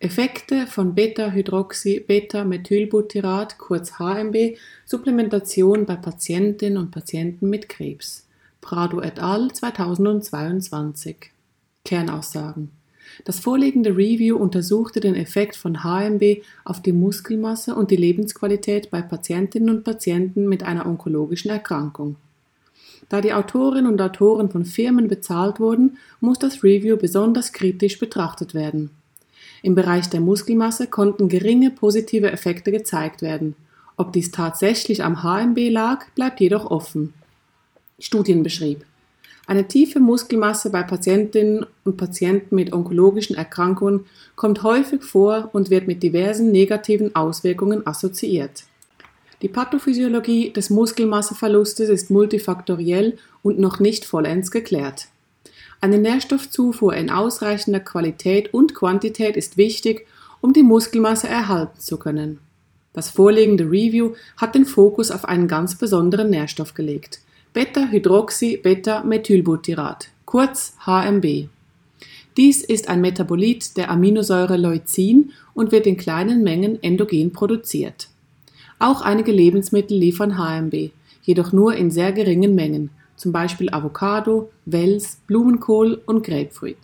Effekte 0.00 0.66
von 0.66 0.96
Beta-Hydroxy-Beta-Methylbutyrat 0.96 3.58
kurz 3.58 4.00
HMB 4.00 4.56
Supplementation 4.84 5.86
bei 5.86 5.94
Patientinnen 5.94 6.78
und 6.78 6.90
Patienten 6.90 7.48
mit 7.48 7.68
Krebs. 7.68 8.26
Prado 8.60 9.00
et 9.00 9.20
al. 9.20 9.52
2022 9.52 11.30
Kernaussagen 11.84 12.72
das 13.24 13.40
vorliegende 13.40 13.90
Review 13.90 14.36
untersuchte 14.36 15.00
den 15.00 15.14
Effekt 15.14 15.54
von 15.54 15.84
HMB 15.84 16.42
auf 16.64 16.80
die 16.80 16.92
Muskelmasse 16.92 17.74
und 17.74 17.90
die 17.90 17.96
Lebensqualität 17.96 18.90
bei 18.90 19.02
Patientinnen 19.02 19.68
und 19.68 19.84
Patienten 19.84 20.48
mit 20.48 20.62
einer 20.62 20.86
onkologischen 20.86 21.50
Erkrankung. 21.50 22.16
Da 23.12 23.20
die 23.20 23.34
Autorinnen 23.34 23.92
und 23.92 24.00
Autoren 24.00 24.48
von 24.48 24.64
Firmen 24.64 25.06
bezahlt 25.06 25.60
wurden, 25.60 25.98
muss 26.20 26.38
das 26.38 26.64
Review 26.64 26.96
besonders 26.96 27.52
kritisch 27.52 27.98
betrachtet 27.98 28.54
werden. 28.54 28.88
Im 29.60 29.74
Bereich 29.74 30.08
der 30.08 30.20
Muskelmasse 30.20 30.86
konnten 30.86 31.28
geringe 31.28 31.70
positive 31.70 32.32
Effekte 32.32 32.72
gezeigt 32.72 33.20
werden. 33.20 33.54
Ob 33.98 34.14
dies 34.14 34.30
tatsächlich 34.30 35.04
am 35.04 35.22
HMB 35.22 35.58
lag, 35.70 36.06
bleibt 36.14 36.40
jedoch 36.40 36.70
offen. 36.70 37.12
Studienbeschrieb 37.98 38.86
eine 39.46 39.68
tiefe 39.68 40.00
Muskelmasse 40.00 40.70
bei 40.70 40.82
Patientinnen 40.82 41.66
und 41.84 41.96
Patienten 41.98 42.54
mit 42.54 42.72
onkologischen 42.72 43.36
Erkrankungen 43.36 44.06
kommt 44.36 44.62
häufig 44.62 45.02
vor 45.02 45.50
und 45.52 45.68
wird 45.68 45.86
mit 45.88 46.02
diversen 46.02 46.52
negativen 46.52 47.14
Auswirkungen 47.14 47.86
assoziiert. 47.86 48.62
Die 49.42 49.48
Pathophysiologie 49.48 50.52
des 50.52 50.70
Muskelmasseverlustes 50.70 51.88
ist 51.88 52.10
multifaktoriell 52.10 53.18
und 53.42 53.58
noch 53.58 53.80
nicht 53.80 54.04
vollends 54.04 54.52
geklärt. 54.52 55.08
Eine 55.80 55.98
Nährstoffzufuhr 55.98 56.94
in 56.94 57.10
ausreichender 57.10 57.80
Qualität 57.80 58.54
und 58.54 58.72
Quantität 58.72 59.36
ist 59.36 59.56
wichtig, 59.56 60.06
um 60.40 60.52
die 60.52 60.62
Muskelmasse 60.62 61.28
erhalten 61.28 61.80
zu 61.80 61.96
können. 61.96 62.38
Das 62.92 63.10
vorliegende 63.10 63.64
Review 63.64 64.12
hat 64.36 64.54
den 64.54 64.64
Fokus 64.64 65.10
auf 65.10 65.24
einen 65.24 65.48
ganz 65.48 65.76
besonderen 65.76 66.30
Nährstoff 66.30 66.74
gelegt– 66.74 67.18
Beta-Hydroxy-Beta-Methylbutyrat, 67.52 70.08
kurz 70.24 70.76
HMB. 70.86 71.48
Dies 72.38 72.62
ist 72.62 72.88
ein 72.88 73.02
Metabolit 73.02 73.76
der 73.76 73.90
Aminosäure 73.90 74.56
Leucin 74.56 75.32
und 75.52 75.72
wird 75.72 75.86
in 75.86 75.98
kleinen 75.98 76.42
Mengen 76.42 76.82
endogen 76.82 77.32
produziert. 77.32 78.08
Auch 78.82 79.00
einige 79.00 79.30
Lebensmittel 79.30 79.96
liefern 79.96 80.36
HMB, 80.36 80.90
jedoch 81.22 81.52
nur 81.52 81.76
in 81.76 81.92
sehr 81.92 82.10
geringen 82.10 82.56
Mengen, 82.56 82.90
zum 83.14 83.30
Beispiel 83.30 83.72
Avocado, 83.72 84.50
Wels, 84.64 85.18
Blumenkohl 85.28 86.02
und 86.04 86.26
Grapefruit. 86.26 86.76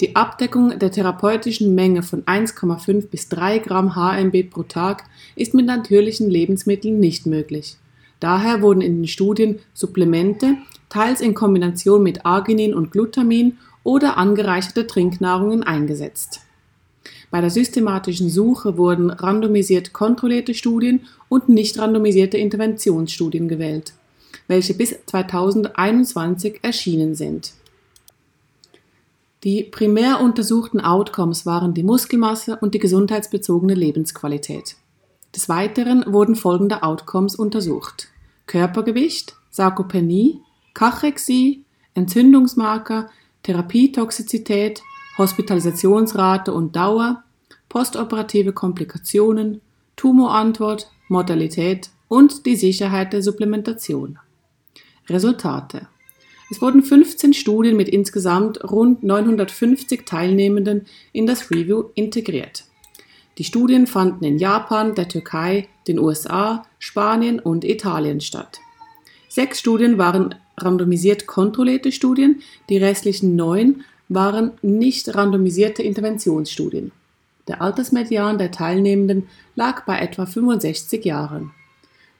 Die 0.00 0.16
Abdeckung 0.16 0.78
der 0.78 0.90
therapeutischen 0.90 1.74
Menge 1.74 2.02
von 2.02 2.22
1,5 2.22 3.08
bis 3.08 3.28
3 3.28 3.58
Gramm 3.58 3.94
HMB 3.94 4.48
pro 4.48 4.62
Tag 4.62 5.04
ist 5.34 5.52
mit 5.52 5.66
natürlichen 5.66 6.30
Lebensmitteln 6.30 6.98
nicht 6.98 7.26
möglich. 7.26 7.76
Daher 8.18 8.62
wurden 8.62 8.80
in 8.80 8.96
den 8.96 9.06
Studien 9.06 9.58
Supplemente, 9.74 10.54
teils 10.88 11.20
in 11.20 11.34
Kombination 11.34 12.02
mit 12.02 12.24
Arginin 12.24 12.72
und 12.72 12.90
Glutamin 12.90 13.58
oder 13.84 14.16
angereicherte 14.16 14.86
Trinknahrungen 14.86 15.62
eingesetzt. 15.62 16.45
Bei 17.30 17.40
der 17.40 17.50
systematischen 17.50 18.30
Suche 18.30 18.76
wurden 18.76 19.10
randomisiert 19.10 19.92
kontrollierte 19.92 20.54
Studien 20.54 21.02
und 21.28 21.48
nicht 21.48 21.78
randomisierte 21.78 22.38
Interventionsstudien 22.38 23.48
gewählt, 23.48 23.94
welche 24.46 24.74
bis 24.74 24.94
2021 25.06 26.60
erschienen 26.62 27.14
sind. 27.14 27.52
Die 29.44 29.64
primär 29.64 30.20
untersuchten 30.20 30.80
Outcomes 30.80 31.46
waren 31.46 31.74
die 31.74 31.82
Muskelmasse 31.82 32.56
und 32.56 32.74
die 32.74 32.78
gesundheitsbezogene 32.78 33.74
Lebensqualität. 33.74 34.76
Des 35.34 35.48
Weiteren 35.48 36.04
wurden 36.06 36.34
folgende 36.34 36.82
Outcomes 36.82 37.36
untersucht: 37.36 38.08
Körpergewicht, 38.46 39.36
Sarkopenie, 39.50 40.40
Kachexie, 40.74 41.64
Entzündungsmarker, 41.94 43.10
Therapietoxizität, 43.42 44.82
Hospitalisationsrate 45.18 46.52
und 46.52 46.76
Dauer, 46.76 47.24
postoperative 47.68 48.52
Komplikationen, 48.52 49.60
Tumorantwort, 49.96 50.90
Mortalität 51.08 51.90
und 52.08 52.46
die 52.46 52.56
Sicherheit 52.56 53.12
der 53.12 53.22
Supplementation. 53.22 54.18
Resultate 55.08 55.88
es 56.50 56.62
wurden 56.62 56.82
15 56.82 57.34
Studien 57.34 57.76
mit 57.76 57.88
insgesamt 57.88 58.62
rund 58.62 59.02
950 59.02 60.06
Teilnehmenden 60.06 60.86
in 61.12 61.26
das 61.26 61.50
Review 61.50 61.86
integriert. 61.94 62.64
Die 63.38 63.44
Studien 63.44 63.86
fanden 63.86 64.24
in 64.24 64.38
Japan, 64.38 64.94
der 64.94 65.08
Türkei, 65.08 65.68
den 65.88 65.98
USA, 65.98 66.64
Spanien 66.78 67.40
und 67.40 67.64
Italien 67.64 68.20
statt. 68.20 68.60
Sechs 69.28 69.58
Studien 69.58 69.98
waren 69.98 70.36
randomisiert 70.56 71.26
kontrollierte 71.26 71.92
Studien, 71.92 72.40
die 72.70 72.78
restlichen 72.78 73.36
neun 73.36 73.84
waren 74.08 74.52
nicht 74.62 75.14
randomisierte 75.14 75.82
Interventionsstudien. 75.82 76.92
Der 77.48 77.62
Altersmedian 77.62 78.38
der 78.38 78.50
Teilnehmenden 78.50 79.28
lag 79.54 79.84
bei 79.84 79.98
etwa 79.98 80.26
65 80.26 81.04
Jahren. 81.04 81.52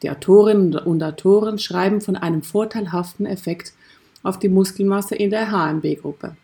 Die 0.03 0.11
Autorinnen 0.11 0.77
und 0.77 1.03
Autoren 1.03 1.59
schreiben 1.59 2.01
von 2.01 2.17
einem 2.17 2.43
vorteilhaften 2.43 3.27
Effekt 3.27 3.73
auf 4.23 4.39
die 4.39 4.49
Muskelmasse 4.49 5.15
in 5.15 5.31
der 5.31 5.51
HMB-Gruppe. 5.51 6.37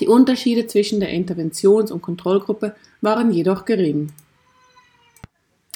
Die 0.00 0.08
Unterschiede 0.08 0.66
zwischen 0.66 1.00
der 1.00 1.10
Interventions- 1.10 1.92
und 1.92 2.02
Kontrollgruppe 2.02 2.74
waren 3.00 3.30
jedoch 3.30 3.64
gering. 3.64 4.10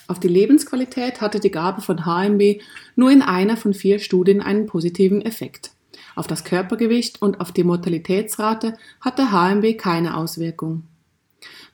Auf 0.09 0.21
die 0.21 0.29
Lebensqualität 0.29 1.21
hatte 1.21 1.41
die 1.41 1.51
Gabe 1.51 1.83
von 1.83 2.07
HMB 2.07 2.61
nur 2.95 3.11
in 3.11 3.23
einer 3.23 3.57
von 3.57 3.75
vier 3.75 3.99
Studien 3.99 4.41
einen 4.41 4.67
positiven 4.67 5.21
Effekt. 5.23 5.73
Auf 6.17 6.27
das 6.27 6.45
Körpergewicht 6.45 7.23
und 7.23 7.41
auf 7.41 7.53
die 7.53 7.63
Mortalitätsrate 7.63 8.77
hatte 9.01 9.31
HMB 9.31 9.79
keine 9.79 10.17
Auswirkung. 10.17 10.83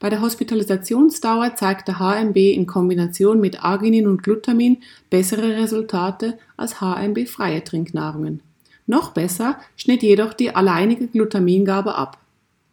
Bei 0.00 0.11
der 0.11 0.20
Hospitalisationsdauer 0.20 1.55
zeigte 1.55 2.00
HMB 2.00 2.37
in 2.37 2.66
Kombination 2.66 3.40
mit 3.40 3.64
Arginin 3.64 4.09
und 4.09 4.24
Glutamin 4.24 4.78
bessere 5.11 5.57
Resultate 5.57 6.38
als 6.57 6.81
HMB-freie 6.81 7.62
Trinknahrungen. 7.62 8.40
Noch 8.88 9.12
besser 9.12 9.59
schnitt 9.76 10.02
jedoch 10.02 10.35
die 10.35 10.55
alleinige 10.55 11.07
Glutamingabe 11.07 11.94
ab. 11.94 12.18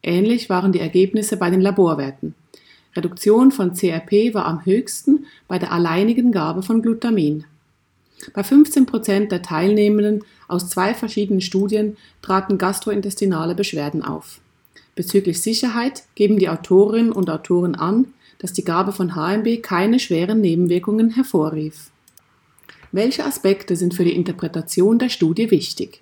Ähnlich 0.02 0.50
waren 0.50 0.72
die 0.72 0.80
Ergebnisse 0.80 1.38
bei 1.38 1.52
den 1.52 1.62
Laborwerten. 1.62 2.34
Reduktion 2.96 3.52
von 3.52 3.74
CRP 3.74 4.34
war 4.34 4.46
am 4.46 4.66
höchsten 4.66 5.28
bei 5.48 5.60
der 5.60 5.72
alleinigen 5.72 6.32
Gabe 6.32 6.64
von 6.64 6.82
Glutamin. 6.82 7.46
Bei 8.34 8.44
15 8.44 8.86
Prozent 8.86 9.32
der 9.32 9.42
Teilnehmenden 9.42 10.24
aus 10.48 10.70
zwei 10.70 10.94
verschiedenen 10.94 11.42
Studien 11.42 11.98
traten 12.22 12.58
gastrointestinale 12.58 13.56
Beschwerden 13.56 14.04
auf. 14.04 14.42
Bezüglich 14.96 15.42
Sicherheit 15.42 16.04
geben 16.16 16.38
die 16.38 16.50
Autorinnen 16.50 17.12
und 17.12 17.30
Autoren 17.30 17.76
an, 17.76 18.14
dass 18.40 18.54
die 18.54 18.66
Gabe 18.66 18.92
von 18.92 19.16
HMB 19.16 19.62
keine 19.62 20.00
schweren 20.00 20.42
Nebenwirkungen 20.42 21.12
hervorrief. 21.12 21.92
Welche 22.92 23.26
Aspekte 23.26 23.76
sind 23.76 23.94
für 23.94 24.04
die 24.04 24.16
Interpretation 24.16 25.00
der 25.00 25.10
Studie 25.10 25.52
wichtig? 25.52 26.02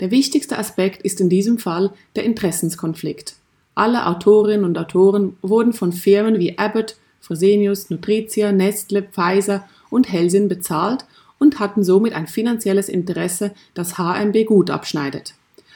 Der 0.00 0.10
wichtigste 0.10 0.58
Aspekt 0.58 1.02
ist 1.02 1.20
in 1.20 1.28
diesem 1.28 1.58
Fall 1.58 1.92
der 2.14 2.24
Interessenskonflikt. 2.24 3.36
Alle 3.74 4.06
Autorinnen 4.06 4.64
und 4.64 4.76
Autoren 4.78 5.36
wurden 5.42 5.72
von 5.72 5.92
Firmen 5.92 6.38
wie 6.38 6.58
Abbott, 6.58 6.96
Fresenius, 7.20 7.90
Nutritia, 7.90 8.52
Nestle, 8.52 9.02
Pfizer 9.02 9.66
und 9.90 10.10
Helsinn 10.10 10.48
bezahlt 10.48 11.04
und 11.38 11.58
hatten 11.58 11.84
somit 11.84 12.12
ein 12.12 12.26
finanzielles 12.26 12.88
Interesse, 12.88 13.52
dass 13.74 13.98
HMB 13.98 14.46
gut 14.46 14.70
abschneidet. 14.70 15.34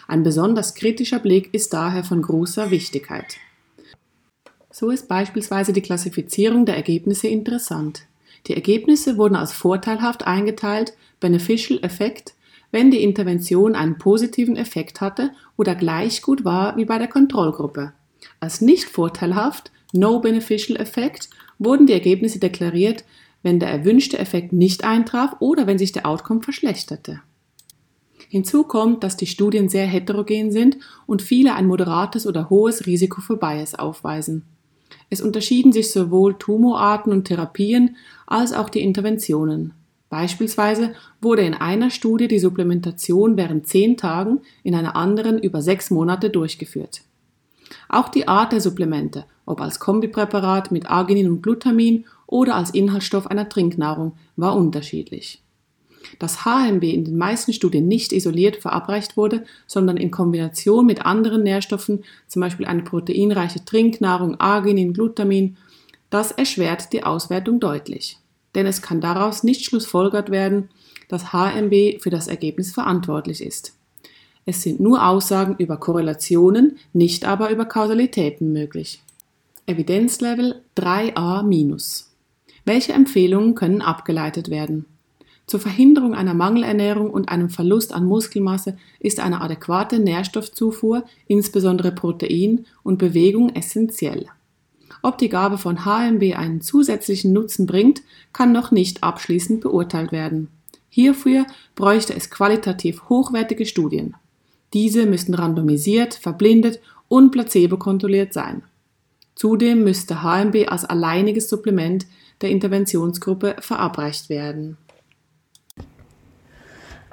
Ein 0.08 0.22
besonders 0.22 0.74
kritischer 0.74 1.18
Blick 1.18 1.50
ist 1.52 1.72
daher 1.72 2.02
von 2.02 2.22
großer 2.22 2.70
Wichtigkeit. 2.70 3.36
So 4.70 4.90
ist 4.90 5.08
beispielsweise 5.08 5.72
die 5.72 5.82
Klassifizierung 5.82 6.64
der 6.64 6.76
Ergebnisse 6.76 7.28
interessant. 7.28 8.02
Die 8.46 8.54
Ergebnisse 8.54 9.18
wurden 9.18 9.36
als 9.36 9.52
vorteilhaft 9.52 10.26
eingeteilt, 10.26 10.94
Beneficial 11.20 11.80
Effekt, 11.82 12.34
wenn 12.70 12.90
die 12.90 13.02
Intervention 13.02 13.74
einen 13.74 13.98
positiven 13.98 14.56
Effekt 14.56 15.00
hatte 15.00 15.32
oder 15.56 15.74
gleich 15.74 16.22
gut 16.22 16.44
war 16.44 16.76
wie 16.76 16.84
bei 16.84 16.98
der 16.98 17.08
Kontrollgruppe. 17.08 17.92
Als 18.38 18.60
nicht 18.60 18.88
vorteilhaft, 18.88 19.70
No 19.92 20.20
Beneficial 20.20 20.80
Effect, 20.80 21.28
wurden 21.58 21.86
die 21.86 21.92
Ergebnisse 21.92 22.38
deklariert, 22.38 23.04
wenn 23.42 23.58
der 23.58 23.70
erwünschte 23.70 24.18
Effekt 24.18 24.52
nicht 24.52 24.84
eintraf 24.84 25.36
oder 25.40 25.66
wenn 25.66 25.78
sich 25.78 25.92
der 25.92 26.06
Outcome 26.06 26.42
verschlechterte. 26.42 27.20
Hinzu 28.28 28.62
kommt, 28.62 29.02
dass 29.02 29.16
die 29.16 29.26
Studien 29.26 29.68
sehr 29.68 29.86
heterogen 29.86 30.52
sind 30.52 30.78
und 31.06 31.20
viele 31.20 31.54
ein 31.54 31.66
moderates 31.66 32.26
oder 32.26 32.48
hohes 32.48 32.86
Risiko 32.86 33.20
für 33.20 33.36
Bias 33.36 33.74
aufweisen. 33.74 34.44
Es 35.08 35.20
unterschieden 35.20 35.72
sich 35.72 35.90
sowohl 35.90 36.38
Tumorarten 36.38 37.12
und 37.12 37.24
Therapien 37.24 37.96
als 38.26 38.52
auch 38.52 38.68
die 38.68 38.82
Interventionen. 38.82 39.72
Beispielsweise 40.08 40.92
wurde 41.20 41.42
in 41.42 41.54
einer 41.54 41.90
Studie 41.90 42.28
die 42.28 42.38
Supplementation 42.38 43.36
während 43.36 43.66
zehn 43.66 43.96
Tagen, 43.96 44.40
in 44.62 44.74
einer 44.74 44.96
anderen 44.96 45.38
über 45.38 45.62
sechs 45.62 45.90
Monate 45.90 46.30
durchgeführt. 46.30 47.02
Auch 47.88 48.08
die 48.08 48.28
Art 48.28 48.52
der 48.52 48.60
Supplemente, 48.60 49.24
ob 49.46 49.60
als 49.60 49.80
Kombipräparat 49.80 50.70
mit 50.70 50.90
Arginin 50.90 51.28
und 51.28 51.42
Glutamin 51.42 52.06
oder 52.30 52.56
als 52.56 52.70
Inhaltsstoff 52.70 53.26
einer 53.26 53.48
Trinknahrung, 53.48 54.12
war 54.36 54.56
unterschiedlich. 54.56 55.42
Dass 56.18 56.44
HMB 56.44 56.84
in 56.84 57.04
den 57.04 57.18
meisten 57.18 57.52
Studien 57.52 57.86
nicht 57.86 58.12
isoliert 58.12 58.56
verabreicht 58.56 59.16
wurde, 59.16 59.44
sondern 59.66 59.96
in 59.96 60.10
Kombination 60.10 60.86
mit 60.86 61.04
anderen 61.04 61.42
Nährstoffen, 61.42 62.04
zum 62.26 62.40
Beispiel 62.40 62.66
eine 62.66 62.82
proteinreiche 62.82 63.64
Trinknahrung, 63.64 64.40
Arginin, 64.40 64.92
Glutamin, 64.92 65.56
das 66.08 66.32
erschwert 66.32 66.92
die 66.92 67.04
Auswertung 67.04 67.60
deutlich. 67.60 68.18
Denn 68.54 68.66
es 68.66 68.82
kann 68.82 69.00
daraus 69.00 69.44
nicht 69.44 69.64
schlussfolgert 69.64 70.30
werden, 70.30 70.70
dass 71.08 71.32
HMB 71.32 72.00
für 72.00 72.10
das 72.10 72.28
Ergebnis 72.28 72.72
verantwortlich 72.72 73.42
ist. 73.42 73.74
Es 74.46 74.62
sind 74.62 74.80
nur 74.80 75.06
Aussagen 75.06 75.56
über 75.58 75.76
Korrelationen, 75.76 76.78
nicht 76.92 77.24
aber 77.24 77.50
über 77.50 77.66
Kausalitäten 77.66 78.52
möglich. 78.52 79.02
Evidenzlevel 79.66 80.62
3a-. 80.76 82.09
Welche 82.64 82.92
Empfehlungen 82.92 83.54
können 83.54 83.82
abgeleitet 83.82 84.50
werden? 84.50 84.86
Zur 85.46 85.58
Verhinderung 85.58 86.14
einer 86.14 86.34
Mangelernährung 86.34 87.10
und 87.10 87.28
einem 87.28 87.50
Verlust 87.50 87.92
an 87.92 88.04
Muskelmasse 88.04 88.76
ist 89.00 89.18
eine 89.18 89.40
adäquate 89.40 89.98
Nährstoffzufuhr, 89.98 91.04
insbesondere 91.26 91.90
Protein 91.90 92.66
und 92.84 92.98
Bewegung, 92.98 93.50
essentiell. 93.56 94.26
Ob 95.02 95.18
die 95.18 95.28
Gabe 95.28 95.58
von 95.58 95.84
HMB 95.84 96.36
einen 96.36 96.60
zusätzlichen 96.60 97.32
Nutzen 97.32 97.66
bringt, 97.66 98.02
kann 98.32 98.52
noch 98.52 98.70
nicht 98.70 99.02
abschließend 99.02 99.60
beurteilt 99.60 100.12
werden. 100.12 100.48
Hierfür 100.88 101.46
bräuchte 101.74 102.14
es 102.14 102.30
qualitativ 102.30 103.08
hochwertige 103.08 103.66
Studien. 103.66 104.14
Diese 104.72 105.06
müssten 105.06 105.34
randomisiert, 105.34 106.14
verblindet 106.14 106.80
und 107.08 107.30
placebo-kontrolliert 107.30 108.32
sein. 108.32 108.62
Zudem 109.40 109.84
müsste 109.84 110.22
HMB 110.22 110.68
als 110.68 110.84
alleiniges 110.84 111.48
Supplement 111.48 112.06
der 112.42 112.50
Interventionsgruppe 112.50 113.56
verabreicht 113.60 114.28
werden. 114.28 114.76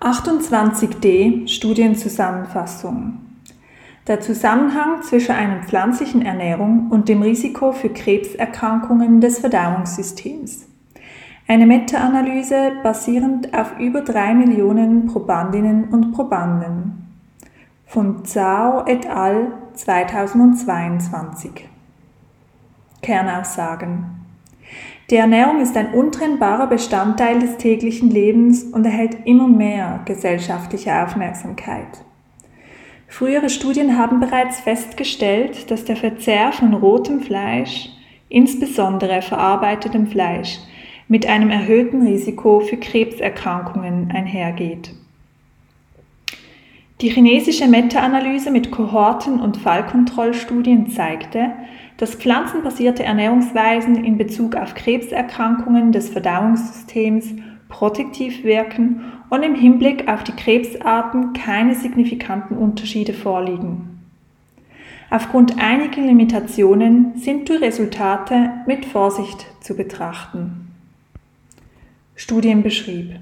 28d 0.01 1.47
Studienzusammenfassung 1.47 3.19
Der 4.07 4.19
Zusammenhang 4.19 5.03
zwischen 5.03 5.31
einer 5.31 5.63
pflanzlichen 5.63 6.21
Ernährung 6.21 6.89
und 6.91 7.07
dem 7.07 7.21
Risiko 7.21 7.71
für 7.71 7.87
Krebserkrankungen 7.87 9.21
des 9.21 9.39
Verdauungssystems. 9.39 10.67
Eine 11.47 11.65
Meta-Analyse 11.65 12.73
basierend 12.83 13.53
auf 13.53 13.79
über 13.79 14.01
drei 14.01 14.33
Millionen 14.33 15.07
Probandinnen 15.07 15.85
und 15.85 16.11
Probanden. 16.11 17.07
Von 17.85 18.25
Zhao 18.25 18.85
et 18.85 19.07
al. 19.07 19.53
2022. 19.75 21.69
Kernaussagen 23.01 24.17
die 25.09 25.15
Ernährung 25.15 25.61
ist 25.61 25.77
ein 25.77 25.93
untrennbarer 25.93 26.67
Bestandteil 26.67 27.39
des 27.39 27.55
täglichen 27.55 28.11
Lebens 28.11 28.63
und 28.63 28.85
erhält 28.85 29.25
immer 29.25 29.47
mehr 29.47 30.01
gesellschaftliche 30.03 30.93
Aufmerksamkeit. 31.01 32.03
Frühere 33.07 33.49
Studien 33.49 33.97
haben 33.97 34.19
bereits 34.19 34.59
festgestellt, 34.59 35.71
dass 35.71 35.85
der 35.85 35.95
Verzehr 35.95 36.51
von 36.51 36.73
rotem 36.73 37.21
Fleisch, 37.21 37.89
insbesondere 38.27 39.21
verarbeitetem 39.21 40.07
Fleisch, 40.07 40.59
mit 41.07 41.25
einem 41.25 41.51
erhöhten 41.51 42.05
Risiko 42.05 42.59
für 42.59 42.75
Krebserkrankungen 42.75 44.11
einhergeht. 44.11 44.91
Die 47.01 47.09
chinesische 47.09 47.67
Meta-Analyse 47.67 48.49
mit 48.49 48.71
Kohorten- 48.71 49.39
und 49.39 49.57
Fallkontrollstudien 49.57 50.89
zeigte, 50.89 51.51
dass 51.97 52.15
pflanzenbasierte 52.15 53.03
Ernährungsweisen 53.03 54.03
in 54.03 54.17
Bezug 54.17 54.55
auf 54.55 54.73
Krebserkrankungen 54.73 55.91
des 55.91 56.09
Verdauungssystems 56.09 57.35
protektiv 57.69 58.43
wirken 58.43 59.01
und 59.29 59.43
im 59.43 59.53
Hinblick 59.53 60.07
auf 60.07 60.23
die 60.23 60.31
Krebsarten 60.31 61.33
keine 61.33 61.75
signifikanten 61.75 62.57
Unterschiede 62.57 63.13
vorliegen. 63.13 63.99
Aufgrund 65.11 65.59
einiger 65.59 66.01
Limitationen 66.01 67.15
sind 67.17 67.47
die 67.47 67.53
Resultate 67.53 68.49
mit 68.65 68.85
Vorsicht 68.85 69.45
zu 69.61 69.75
betrachten. 69.75 70.67
Studien 72.15 72.63
beschrieb. 72.63 73.19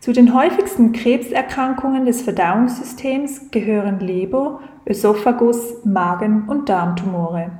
Zu 0.00 0.12
den 0.12 0.34
häufigsten 0.34 0.92
Krebserkrankungen 0.92 2.04
des 2.04 2.22
Verdauungssystems 2.22 3.50
gehören 3.50 4.00
Leber, 4.00 4.60
Ösophagus, 4.86 5.84
Magen- 5.84 6.44
und 6.48 6.68
Darmtumore. 6.68 7.50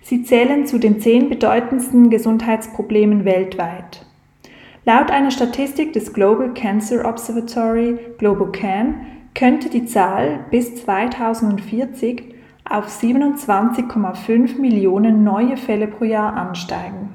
Sie 0.00 0.24
zählen 0.24 0.66
zu 0.66 0.78
den 0.78 1.00
zehn 1.00 1.28
bedeutendsten 1.28 2.10
Gesundheitsproblemen 2.10 3.24
weltweit. 3.24 4.04
Laut 4.84 5.12
einer 5.12 5.30
Statistik 5.30 5.92
des 5.92 6.12
Global 6.12 6.52
Cancer 6.54 7.08
Observatory 7.08 7.98
GloboCan 8.18 9.06
könnte 9.34 9.70
die 9.70 9.86
Zahl 9.86 10.40
bis 10.50 10.74
2040 10.84 12.34
auf 12.68 12.88
27,5 12.88 14.60
Millionen 14.60 15.22
neue 15.22 15.56
Fälle 15.56 15.86
pro 15.86 16.04
Jahr 16.04 16.34
ansteigen. 16.34 17.14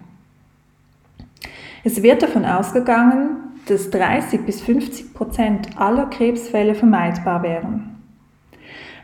Es 1.84 2.02
wird 2.04 2.22
davon 2.22 2.46
ausgegangen, 2.46 3.47
dass 3.70 3.90
30 3.90 4.46
bis 4.46 4.62
50 4.62 5.14
Prozent 5.14 5.70
aller 5.78 6.08
Krebsfälle 6.08 6.76
vermeidbar 6.76 7.44
wären. 7.44 7.98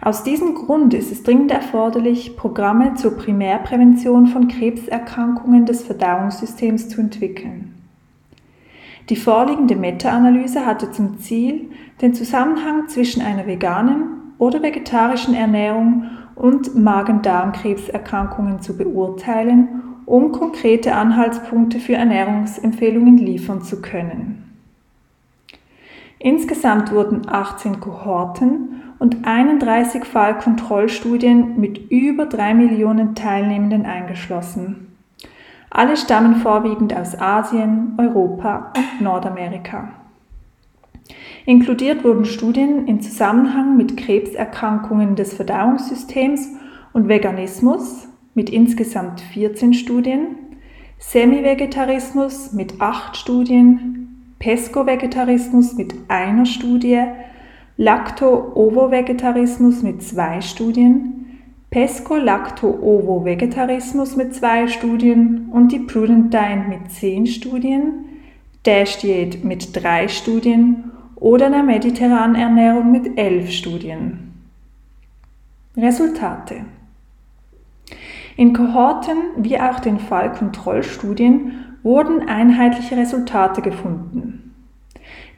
Aus 0.02 0.24
diesem 0.24 0.54
Grund 0.54 0.94
ist 0.94 1.14
es 1.14 1.24
dringend 1.24 1.52
erforderlich, 1.52 2.36
Programme 2.36 2.96
zur 2.96 3.16
Primärprävention 3.16 4.28
von 4.28 4.50
Krebserkrankungen 4.50 5.66
des 5.66 5.84
Verdauungssystems 5.84 6.90
zu 6.90 7.00
entwickeln. 7.00 7.74
Die 9.10 9.16
vorliegende 9.16 9.78
Meta-Analyse 9.78 10.66
hatte 10.66 10.92
zum 10.92 11.20
Ziel, 11.20 11.70
den 12.02 12.14
Zusammenhang 12.14 12.90
zwischen 12.90 13.22
einer 13.22 13.48
veganen 13.48 14.34
oder 14.38 14.62
vegetarischen 14.62 15.36
Ernährung 15.36 16.10
und 16.36 16.76
Magen-Darm-Krebserkrankungen 16.76 18.62
zu 18.62 18.78
beurteilen, 18.78 19.84
um 20.06 20.34
konkrete 20.34 20.96
Anhaltspunkte 20.96 21.80
für 21.80 21.94
Ernährungsempfehlungen 21.94 23.18
liefern 23.18 23.62
zu 23.62 23.82
können. 23.82 24.43
Insgesamt 26.24 26.94
wurden 26.94 27.24
18 27.28 27.82
Kohorten 27.82 28.82
und 28.98 29.28
31 29.28 30.06
Fallkontrollstudien 30.06 31.60
mit 31.60 31.92
über 31.92 32.28
3 32.28 32.54
Millionen 32.54 33.14
Teilnehmenden 33.14 33.86
eingeschlossen. 33.86 34.96
Alle 35.70 35.98
stammen 35.98 36.38
vorwiegend 36.38 36.96
aus 36.96 37.20
Asien, 37.20 37.98
Europa 37.98 38.72
und 38.78 39.02
Nordamerika. 39.02 39.90
Inkludiert 41.46 42.06
wurden 42.06 42.24
Studien 42.24 42.88
in 42.88 43.02
Zusammenhang 43.02 43.76
mit 43.76 43.98
Krebserkrankungen 43.98 45.18
des 45.18 45.34
Verdauungssystems 45.34 46.48
und 46.94 47.10
Veganismus 47.10 48.08
mit 48.34 48.50
insgesamt 48.50 49.20
14 49.20 49.74
Studien, 49.74 50.38
Semivegetarismus 51.00 52.54
mit 52.54 52.80
8 52.80 53.18
Studien, 53.18 54.03
Pesco-Vegetarismus 54.44 55.74
mit 55.76 55.94
einer 56.10 56.46
Studie 56.46 57.02
Lacto-Ovo-Vegetarismus 57.78 59.82
mit 59.84 60.04
zwei 60.04 60.42
Studien, 60.42 61.40
Pesco-Lacto-Ovo-Vegetarismus 61.72 64.18
mit 64.18 64.36
zwei 64.36 64.68
Studien 64.68 65.48
und 65.50 65.72
die 65.72 65.80
Prudent 65.80 66.34
Diet 66.34 66.68
mit 66.68 66.92
zehn 66.92 67.26
Studien, 67.26 68.04
Dash 68.66 68.98
Diät 68.98 69.46
mit 69.46 69.82
drei 69.82 70.10
Studien 70.10 70.92
oder 71.16 71.50
der 71.50 71.64
mediterranen 71.64 72.36
Ernährung 72.36 72.92
mit 72.92 73.18
elf 73.18 73.50
Studien. 73.50 74.34
Resultate 75.78 76.66
In 78.36 78.52
Kohorten 78.52 79.20
wie 79.38 79.58
auch 79.58 79.80
den 79.80 80.00
Fallkontrollstudien 80.00 81.73
wurden 81.84 82.28
einheitliche 82.28 82.98
Resultate 82.98 83.62
gefunden. 83.62 84.44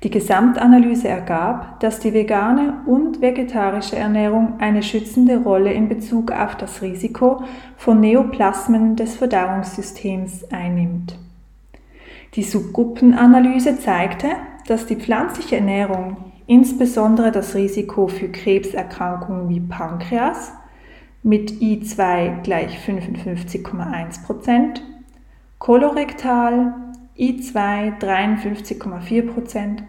Die 0.04 0.12
Gesamtanalyse 0.12 1.08
ergab, 1.08 1.80
dass 1.80 2.00
die 2.00 2.14
vegane 2.14 2.82
und 2.86 3.22
vegetarische 3.22 3.96
Ernährung 3.96 4.60
eine 4.60 4.84
schützende 4.84 5.38
Rolle 5.38 5.74
in 5.74 5.90
Bezug 5.90 6.32
auf 6.32 6.56
das 6.56 6.84
Risiko 6.84 7.42
von 7.76 8.00
Neoplasmen 8.00 8.96
des 8.96 9.16
Verdauungssystems 9.16 10.52
einnimmt. 10.52 11.18
Die 12.36 12.44
Subgruppenanalyse 12.44 13.80
zeigte, 13.80 14.28
dass 14.68 14.86
die 14.86 14.98
pflanzliche 14.98 15.56
Ernährung 15.56 16.18
insbesondere 16.46 17.32
das 17.32 17.56
Risiko 17.56 18.08
für 18.08 18.30
Krebserkrankungen 18.30 19.50
wie 19.50 19.62
Pankreas 19.62 20.54
mit 21.24 21.54
I2 21.54 22.44
gleich 22.44 22.78
55,1%, 22.78 24.82
kolorektal 25.60 26.74
I2 27.18 28.00
53,4%, 28.00 29.84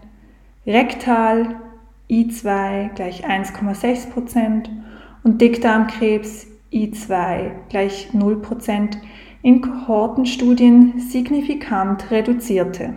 rektal 0.65 1.55
I2 2.09 2.93
gleich 2.95 3.25
1,6% 3.25 4.69
und 5.23 5.41
Dickdarmkrebs 5.41 6.47
I2 6.71 7.51
gleich 7.69 8.09
0% 8.13 8.97
in 9.41 9.61
Kohortenstudien 9.61 10.99
signifikant 10.99 12.11
reduzierte. 12.11 12.93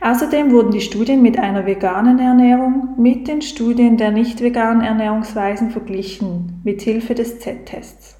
Außerdem 0.00 0.52
wurden 0.52 0.70
die 0.70 0.82
Studien 0.82 1.22
mit 1.22 1.38
einer 1.38 1.66
veganen 1.66 2.18
Ernährung 2.18 2.90
mit 2.98 3.28
den 3.28 3.42
Studien 3.42 3.96
der 3.96 4.10
nicht 4.10 4.40
veganen 4.40 4.82
Ernährungsweisen 4.82 5.70
verglichen, 5.70 6.60
mit 6.64 6.82
Hilfe 6.82 7.14
des 7.14 7.40
Z-Tests. 7.40 8.18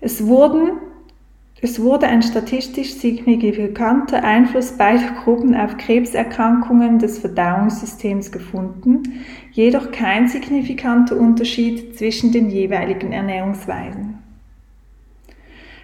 Es 0.00 0.26
wurden 0.26 0.72
es 1.60 1.80
wurde 1.80 2.06
ein 2.06 2.22
statistisch 2.22 2.94
signifikanter 2.94 4.22
Einfluss 4.22 4.72
beider 4.72 5.10
Gruppen 5.24 5.56
auf 5.56 5.76
Krebserkrankungen 5.76 7.00
des 7.00 7.18
Verdauungssystems 7.18 8.30
gefunden, 8.30 9.24
jedoch 9.50 9.90
kein 9.90 10.28
signifikanter 10.28 11.16
Unterschied 11.16 11.98
zwischen 11.98 12.30
den 12.30 12.48
jeweiligen 12.48 13.12
Ernährungsweisen. 13.12 14.18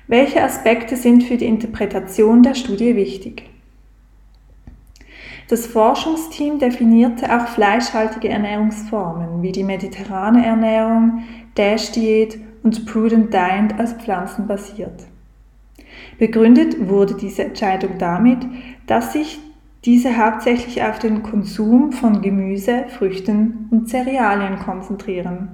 Welche 0.07 0.43
Aspekte 0.45 0.97
sind 0.97 1.25
für 1.25 1.39
die 1.39 1.47
Interpretation 1.47 2.43
der 2.45 2.55
Studie 2.55 2.95
wichtig? 2.95 3.51
Das 5.49 5.67
Forschungsteam 5.67 6.59
definierte 6.59 7.35
auch 7.35 7.49
fleischhaltige 7.49 8.29
Ernährungsformen 8.29 9.43
wie 9.43 9.53
die 9.53 9.65
mediterrane 9.65 10.47
Ernährung, 10.47 11.25
Dash-Diät 11.57 12.39
und 12.63 12.87
Prudent 12.87 13.35
Diet 13.35 13.79
als 13.79 13.95
pflanzenbasiert. 13.95 15.07
Begründet 16.18 16.88
wurde 16.88 17.14
diese 17.14 17.44
Entscheidung 17.44 17.98
damit, 17.98 18.38
dass 18.87 19.12
sich 19.12 19.40
diese 19.85 20.16
hauptsächlich 20.16 20.83
auf 20.83 20.98
den 20.98 21.22
Konsum 21.22 21.92
von 21.92 22.22
Gemüse, 22.22 22.85
Früchten 22.88 23.68
und 23.70 23.88
Cerealien 23.88 24.59
konzentrieren. 24.59 25.48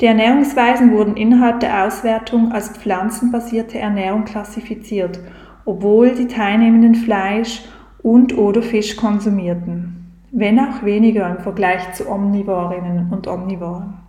Die 0.00 0.06
Ernährungsweisen 0.06 0.92
wurden 0.92 1.16
innerhalb 1.16 1.60
der 1.60 1.86
Auswertung 1.86 2.52
als 2.52 2.68
pflanzenbasierte 2.68 3.78
Ernährung 3.78 4.24
klassifiziert, 4.24 5.18
obwohl 5.64 6.14
die 6.14 6.28
Teilnehmenden 6.28 6.94
Fleisch 6.94 7.62
und 8.02 8.36
oder 8.36 8.62
Fisch 8.62 8.96
konsumierten, 8.96 10.12
wenn 10.30 10.60
auch 10.60 10.84
weniger 10.84 11.28
im 11.28 11.42
Vergleich 11.42 11.94
zu 11.94 12.08
Omnivorinnen 12.08 13.08
und 13.10 13.26
Omnivoren. 13.26 14.05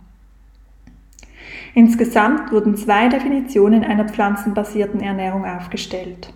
Insgesamt 1.74 2.52
wurden 2.52 2.76
zwei 2.76 3.08
Definitionen 3.08 3.84
einer 3.84 4.08
pflanzenbasierten 4.08 5.00
Ernährung 5.00 5.44
aufgestellt. 5.44 6.32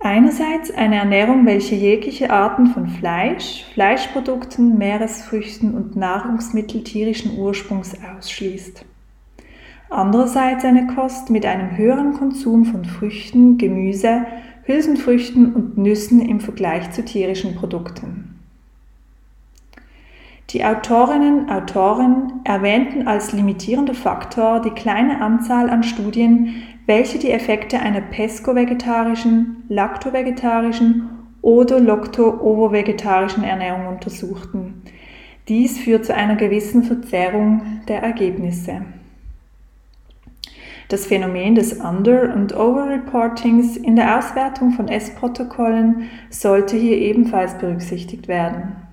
Einerseits 0.00 0.70
eine 0.70 0.96
Ernährung, 0.96 1.44
welche 1.44 1.74
jegliche 1.74 2.30
Arten 2.30 2.68
von 2.68 2.86
Fleisch, 2.86 3.64
Fleischprodukten, 3.74 4.78
Meeresfrüchten 4.78 5.74
und 5.74 5.96
Nahrungsmittel 5.96 6.84
tierischen 6.84 7.36
Ursprungs 7.36 7.96
ausschließt. 8.16 8.84
Andererseits 9.90 10.64
eine 10.64 10.86
Kost 10.86 11.30
mit 11.30 11.44
einem 11.46 11.76
höheren 11.76 12.12
Konsum 12.12 12.64
von 12.66 12.84
Früchten, 12.84 13.58
Gemüse, 13.58 14.26
Hülsenfrüchten 14.64 15.54
und 15.54 15.78
Nüssen 15.78 16.20
im 16.20 16.40
Vergleich 16.40 16.90
zu 16.92 17.04
tierischen 17.04 17.56
Produkten. 17.56 18.27
Die 20.50 20.64
Autorinnen 20.64 21.50
Autoren 21.50 22.40
erwähnten 22.44 23.06
als 23.06 23.32
limitierender 23.32 23.92
Faktor 23.92 24.62
die 24.62 24.70
kleine 24.70 25.20
Anzahl 25.20 25.68
an 25.68 25.82
Studien, 25.82 26.62
welche 26.86 27.18
die 27.18 27.30
Effekte 27.30 27.80
einer 27.80 28.00
pesco-vegetarischen, 28.00 29.64
lacto-vegetarischen 29.68 31.10
oder 31.42 31.80
lacto-ovo-vegetarischen 31.80 33.44
Ernährung 33.44 33.88
untersuchten. 33.88 34.82
Dies 35.48 35.78
führt 35.78 36.06
zu 36.06 36.14
einer 36.14 36.36
gewissen 36.36 36.82
Verzerrung 36.82 37.82
der 37.86 38.02
Ergebnisse. 38.02 38.86
Das 40.88 41.04
Phänomen 41.04 41.56
des 41.56 41.74
Under- 41.74 42.34
und 42.34 42.56
Over-Reportings 42.56 43.76
in 43.76 43.96
der 43.96 44.18
Auswertung 44.18 44.72
von 44.72 44.88
S-Protokollen 44.88 46.08
sollte 46.30 46.78
hier 46.78 46.96
ebenfalls 46.96 47.58
berücksichtigt 47.58 48.28
werden. 48.28 48.87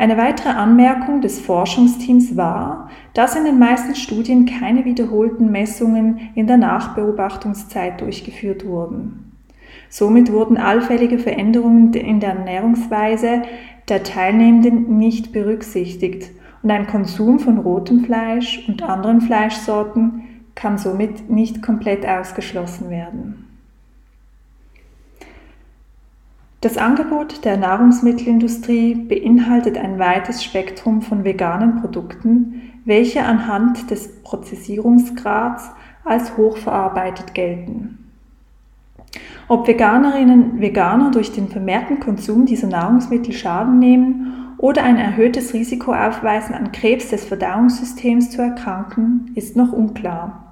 Eine 0.00 0.16
weitere 0.16 0.48
Anmerkung 0.48 1.20
des 1.20 1.40
Forschungsteams 1.40 2.34
war, 2.34 2.88
dass 3.12 3.36
in 3.36 3.44
den 3.44 3.58
meisten 3.58 3.94
Studien 3.94 4.46
keine 4.46 4.86
wiederholten 4.86 5.52
Messungen 5.52 6.30
in 6.34 6.46
der 6.46 6.56
Nachbeobachtungszeit 6.56 8.00
durchgeführt 8.00 8.64
wurden. 8.64 9.36
Somit 9.90 10.32
wurden 10.32 10.56
allfällige 10.56 11.18
Veränderungen 11.18 11.92
in 11.92 12.18
der 12.18 12.30
Ernährungsweise 12.30 13.42
der 13.90 14.02
Teilnehmenden 14.02 14.96
nicht 14.96 15.32
berücksichtigt 15.32 16.30
und 16.62 16.70
ein 16.70 16.86
Konsum 16.86 17.38
von 17.38 17.58
rotem 17.58 18.02
Fleisch 18.02 18.66
und 18.68 18.82
anderen 18.82 19.20
Fleischsorten 19.20 20.22
kann 20.54 20.78
somit 20.78 21.28
nicht 21.28 21.60
komplett 21.60 22.08
ausgeschlossen 22.08 22.88
werden. 22.88 23.49
Das 26.62 26.76
Angebot 26.76 27.46
der 27.46 27.56
Nahrungsmittelindustrie 27.56 28.94
beinhaltet 28.94 29.78
ein 29.78 29.98
weites 29.98 30.44
Spektrum 30.44 31.00
von 31.00 31.24
veganen 31.24 31.80
Produkten, 31.80 32.60
welche 32.84 33.24
anhand 33.24 33.90
des 33.90 34.22
Prozessierungsgrads 34.22 35.70
als 36.04 36.36
hochverarbeitet 36.36 37.32
gelten. 37.32 37.96
Ob 39.48 39.66
Veganerinnen 39.66 40.60
Veganer 40.60 41.10
durch 41.10 41.32
den 41.32 41.48
vermehrten 41.48 41.98
Konsum 41.98 42.44
dieser 42.44 42.68
Nahrungsmittel 42.68 43.32
Schaden 43.32 43.78
nehmen 43.78 44.54
oder 44.58 44.84
ein 44.84 44.98
erhöhtes 44.98 45.54
Risiko 45.54 45.94
aufweisen, 45.94 46.54
an 46.54 46.72
Krebs 46.72 47.08
des 47.08 47.24
Verdauungssystems 47.24 48.30
zu 48.30 48.42
erkranken, 48.42 49.32
ist 49.34 49.56
noch 49.56 49.72
unklar. 49.72 50.49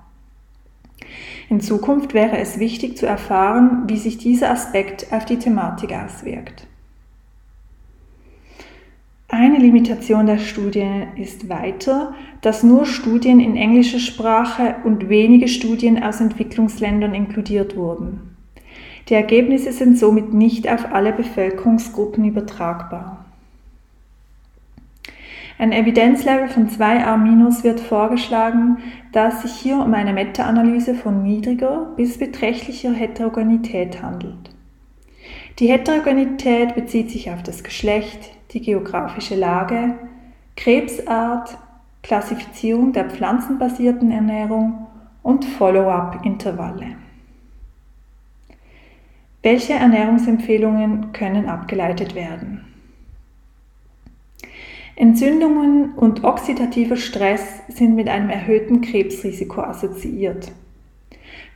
In 1.49 1.61
Zukunft 1.61 2.13
wäre 2.13 2.37
es 2.39 2.59
wichtig 2.59 2.99
zu 2.99 3.07
erfahren, 3.07 3.85
wie 3.87 3.97
sich 3.97 4.19
dieser 4.19 4.51
Aspekt 4.51 5.13
auf 5.13 5.25
die 5.25 5.39
Thematik 5.39 5.93
auswirkt. 5.93 6.67
Eine 9.31 9.59
Limitation 9.59 10.27
der 10.27 10.39
Studie 10.39 11.05
ist 11.17 11.49
weiter, 11.49 12.15
dass 12.41 12.63
nur 12.63 12.87
Studien 12.87 13.41
in 13.41 13.57
englischer 13.57 13.99
Sprache 13.99 14.77
und 14.85 15.09
wenige 15.09 15.49
Studien 15.49 16.03
aus 16.03 16.21
Entwicklungsländern 16.21 17.15
inkludiert 17.15 17.77
wurden. 17.77 18.37
Die 19.09 19.15
Ergebnisse 19.15 19.73
sind 19.73 19.99
somit 19.99 20.35
nicht 20.35 20.71
auf 20.71 20.93
alle 20.93 21.13
Bevölkerungsgruppen 21.13 22.25
übertragbar. 22.25 23.18
Ein 25.61 25.73
Evidenzlevel 25.73 26.49
von 26.49 26.69
2a- 26.69 27.65
wird 27.65 27.81
vorgeschlagen, 27.81 28.79
da 29.11 29.27
es 29.29 29.43
sich 29.43 29.53
hier 29.53 29.79
um 29.79 29.93
eine 29.93 30.13
Meta-Analyse 30.13 30.95
von 30.95 31.25
niedriger 31.25 31.93
bis 31.97 32.17
beträchtlicher 32.17 32.93
Heterogenität 32.93 34.01
handelt. 34.01 34.51
Die 35.59 35.69
Heterogenität 35.69 36.77
bezieht 36.77 37.11
sich 37.11 37.33
auf 37.33 37.43
das 37.43 37.65
Geschlecht, 37.65 38.31
die 38.53 38.61
geografische 38.61 39.35
Lage, 39.35 39.95
Krebsart, 40.57 41.59
Klassifizierung 42.05 42.93
der 42.93 43.11
pflanzenbasierten 43.11 44.13
Ernährung 44.13 44.87
und 45.25 45.45
Follow-up-Intervalle. 45.45 46.95
Welche 49.43 49.73
Ernährungsempfehlungen 49.73 51.13
können 51.13 51.49
abgeleitet 51.49 52.15
werden? 52.15 52.65
Entzündungen 54.99 55.93
und 55.93 56.25
oxidativer 56.25 56.97
Stress 56.97 57.63
sind 57.69 57.95
mit 57.95 58.09
einem 58.09 58.31
erhöhten 58.31 58.81
Krebsrisiko 58.81 59.61
assoziiert. 59.61 60.51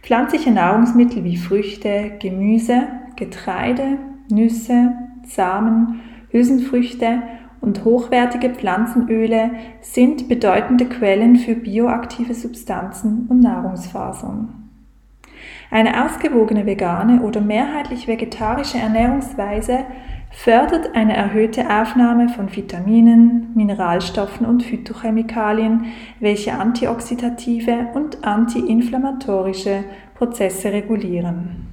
Pflanzliche 0.01 0.53
Nahrungsmittel 0.53 1.25
wie 1.25 1.37
Früchte, 1.37 2.13
Gemüse, 2.21 2.85
Getreide, 3.17 3.99
Nüsse, 4.31 4.93
Samen, 5.27 6.03
Hülsenfrüchte 6.31 7.23
und 7.61 7.85
hochwertige 7.85 8.51
Pflanzenöle 8.51 9.51
sind 9.81 10.29
bedeutende 10.29 10.87
Quellen 10.87 11.35
für 11.35 11.57
bioaktive 11.57 12.35
Substanzen 12.35 13.27
und 13.29 13.41
Nahrungsfasern. 13.41 14.71
Eine 15.69 16.05
ausgewogene 16.05 16.65
vegane 16.65 17.23
oder 17.23 17.41
mehrheitlich 17.41 18.07
vegetarische 18.07 18.79
Ernährungsweise 18.79 19.81
fördert 20.33 20.95
eine 20.95 21.15
erhöhte 21.15 21.69
Aufnahme 21.69 22.29
von 22.29 22.55
Vitaminen, 22.55 23.53
Mineralstoffen 23.55 24.47
und 24.47 24.63
Phytochemikalien, 24.63 25.87
welche 26.21 26.55
antioxidative 26.55 27.89
und 27.95 28.25
antiinflammatorische 28.25 29.85
Prozesse 30.15 30.73
regulieren. 30.73 31.69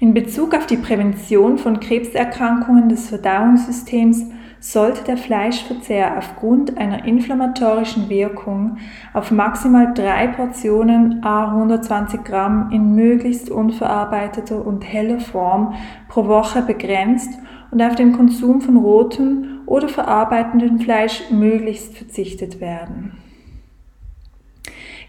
In 0.00 0.14
Bezug 0.14 0.54
auf 0.54 0.66
die 0.66 0.76
Prävention 0.76 1.58
von 1.58 1.80
Krebserkrankungen 1.80 2.88
des 2.88 3.08
Verdauungssystems 3.08 4.26
sollte 4.60 5.04
der 5.04 5.16
Fleischverzehr 5.16 6.18
aufgrund 6.18 6.76
einer 6.78 7.04
inflammatorischen 7.04 8.08
Wirkung 8.08 8.78
auf 9.12 9.30
maximal 9.30 9.94
drei 9.94 10.26
Portionen 10.28 11.22
a 11.24 11.52
120 11.52 12.24
Gramm 12.24 12.70
in 12.72 12.94
möglichst 12.94 13.50
unverarbeiteter 13.50 14.64
und 14.64 14.82
heller 14.82 15.20
Form 15.20 15.74
pro 16.08 16.26
Woche 16.26 16.62
begrenzt 16.62 17.38
und 17.70 17.82
auf 17.82 17.94
den 17.94 18.12
Konsum 18.12 18.60
von 18.60 18.76
rotem 18.76 19.60
oder 19.66 19.88
verarbeitendem 19.88 20.80
Fleisch 20.80 21.30
möglichst 21.30 21.96
verzichtet 21.96 22.60
werden. 22.60 23.12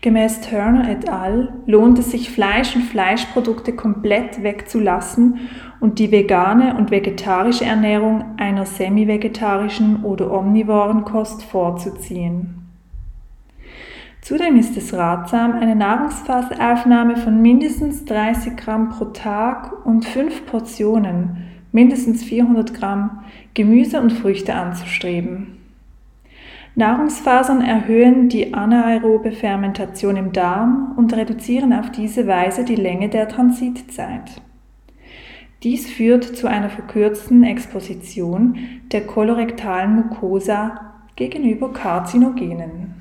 Gemäß 0.02 0.40
Turner 0.42 0.90
et 0.90 1.10
al. 1.10 1.54
lohnt 1.66 2.00
es 2.00 2.12
sich, 2.12 2.30
Fleisch 2.30 2.74
und 2.74 2.84
Fleischprodukte 2.84 3.74
komplett 3.74 4.44
wegzulassen 4.44 5.40
und 5.80 6.00
die 6.00 6.12
vegane 6.12 6.76
und 6.76 6.92
vegetarische 6.92 7.66
Ernährung 7.66 8.38
einer 8.38 8.66
semi-vegetarischen 8.66 10.04
oder 10.04 10.32
omnivoren 10.32 11.06
Kost 11.06 11.44
vorzuziehen. 11.44 12.56
Zudem 14.22 14.58
ist 14.58 14.76
es 14.76 14.94
ratsam, 14.94 15.54
eine 15.54 15.76
Nahrungsphaseaufnahme 15.76 17.18
von 17.18 17.42
mindestens 17.42 18.04
30 18.06 18.58
Gramm 18.58 18.90
pro 18.90 19.06
Tag 19.06 19.86
und 19.86 20.06
5 20.06 20.46
Portionen, 20.46 21.38
mindestens 21.72 22.24
400 22.24 22.74
Gramm, 22.74 23.24
Gemüse 23.54 24.02
und 24.02 24.12
Früchte 24.12 24.54
anzustreben. 24.56 25.58
Nahrungsfasern 26.76 27.62
erhöhen 27.62 28.30
die 28.30 28.54
anaerobe 28.54 29.32
Fermentation 29.32 30.16
im 30.18 30.32
Darm 30.32 30.94
und 30.98 31.14
reduzieren 31.16 31.74
auf 31.74 31.90
diese 31.92 32.28
Weise 32.28 32.64
die 32.64 32.76
Länge 32.76 33.10
der 33.10 33.28
Transitzeit. 33.28 34.42
Dies 35.64 35.90
führt 35.90 36.24
zu 36.24 36.48
einer 36.48 36.70
verkürzten 36.70 37.44
Exposition 37.44 38.58
der 38.94 39.06
kolorektalen 39.06 39.96
Mucosa 39.96 40.94
gegenüber 41.18 41.74
Karzinogenen. 41.74 42.99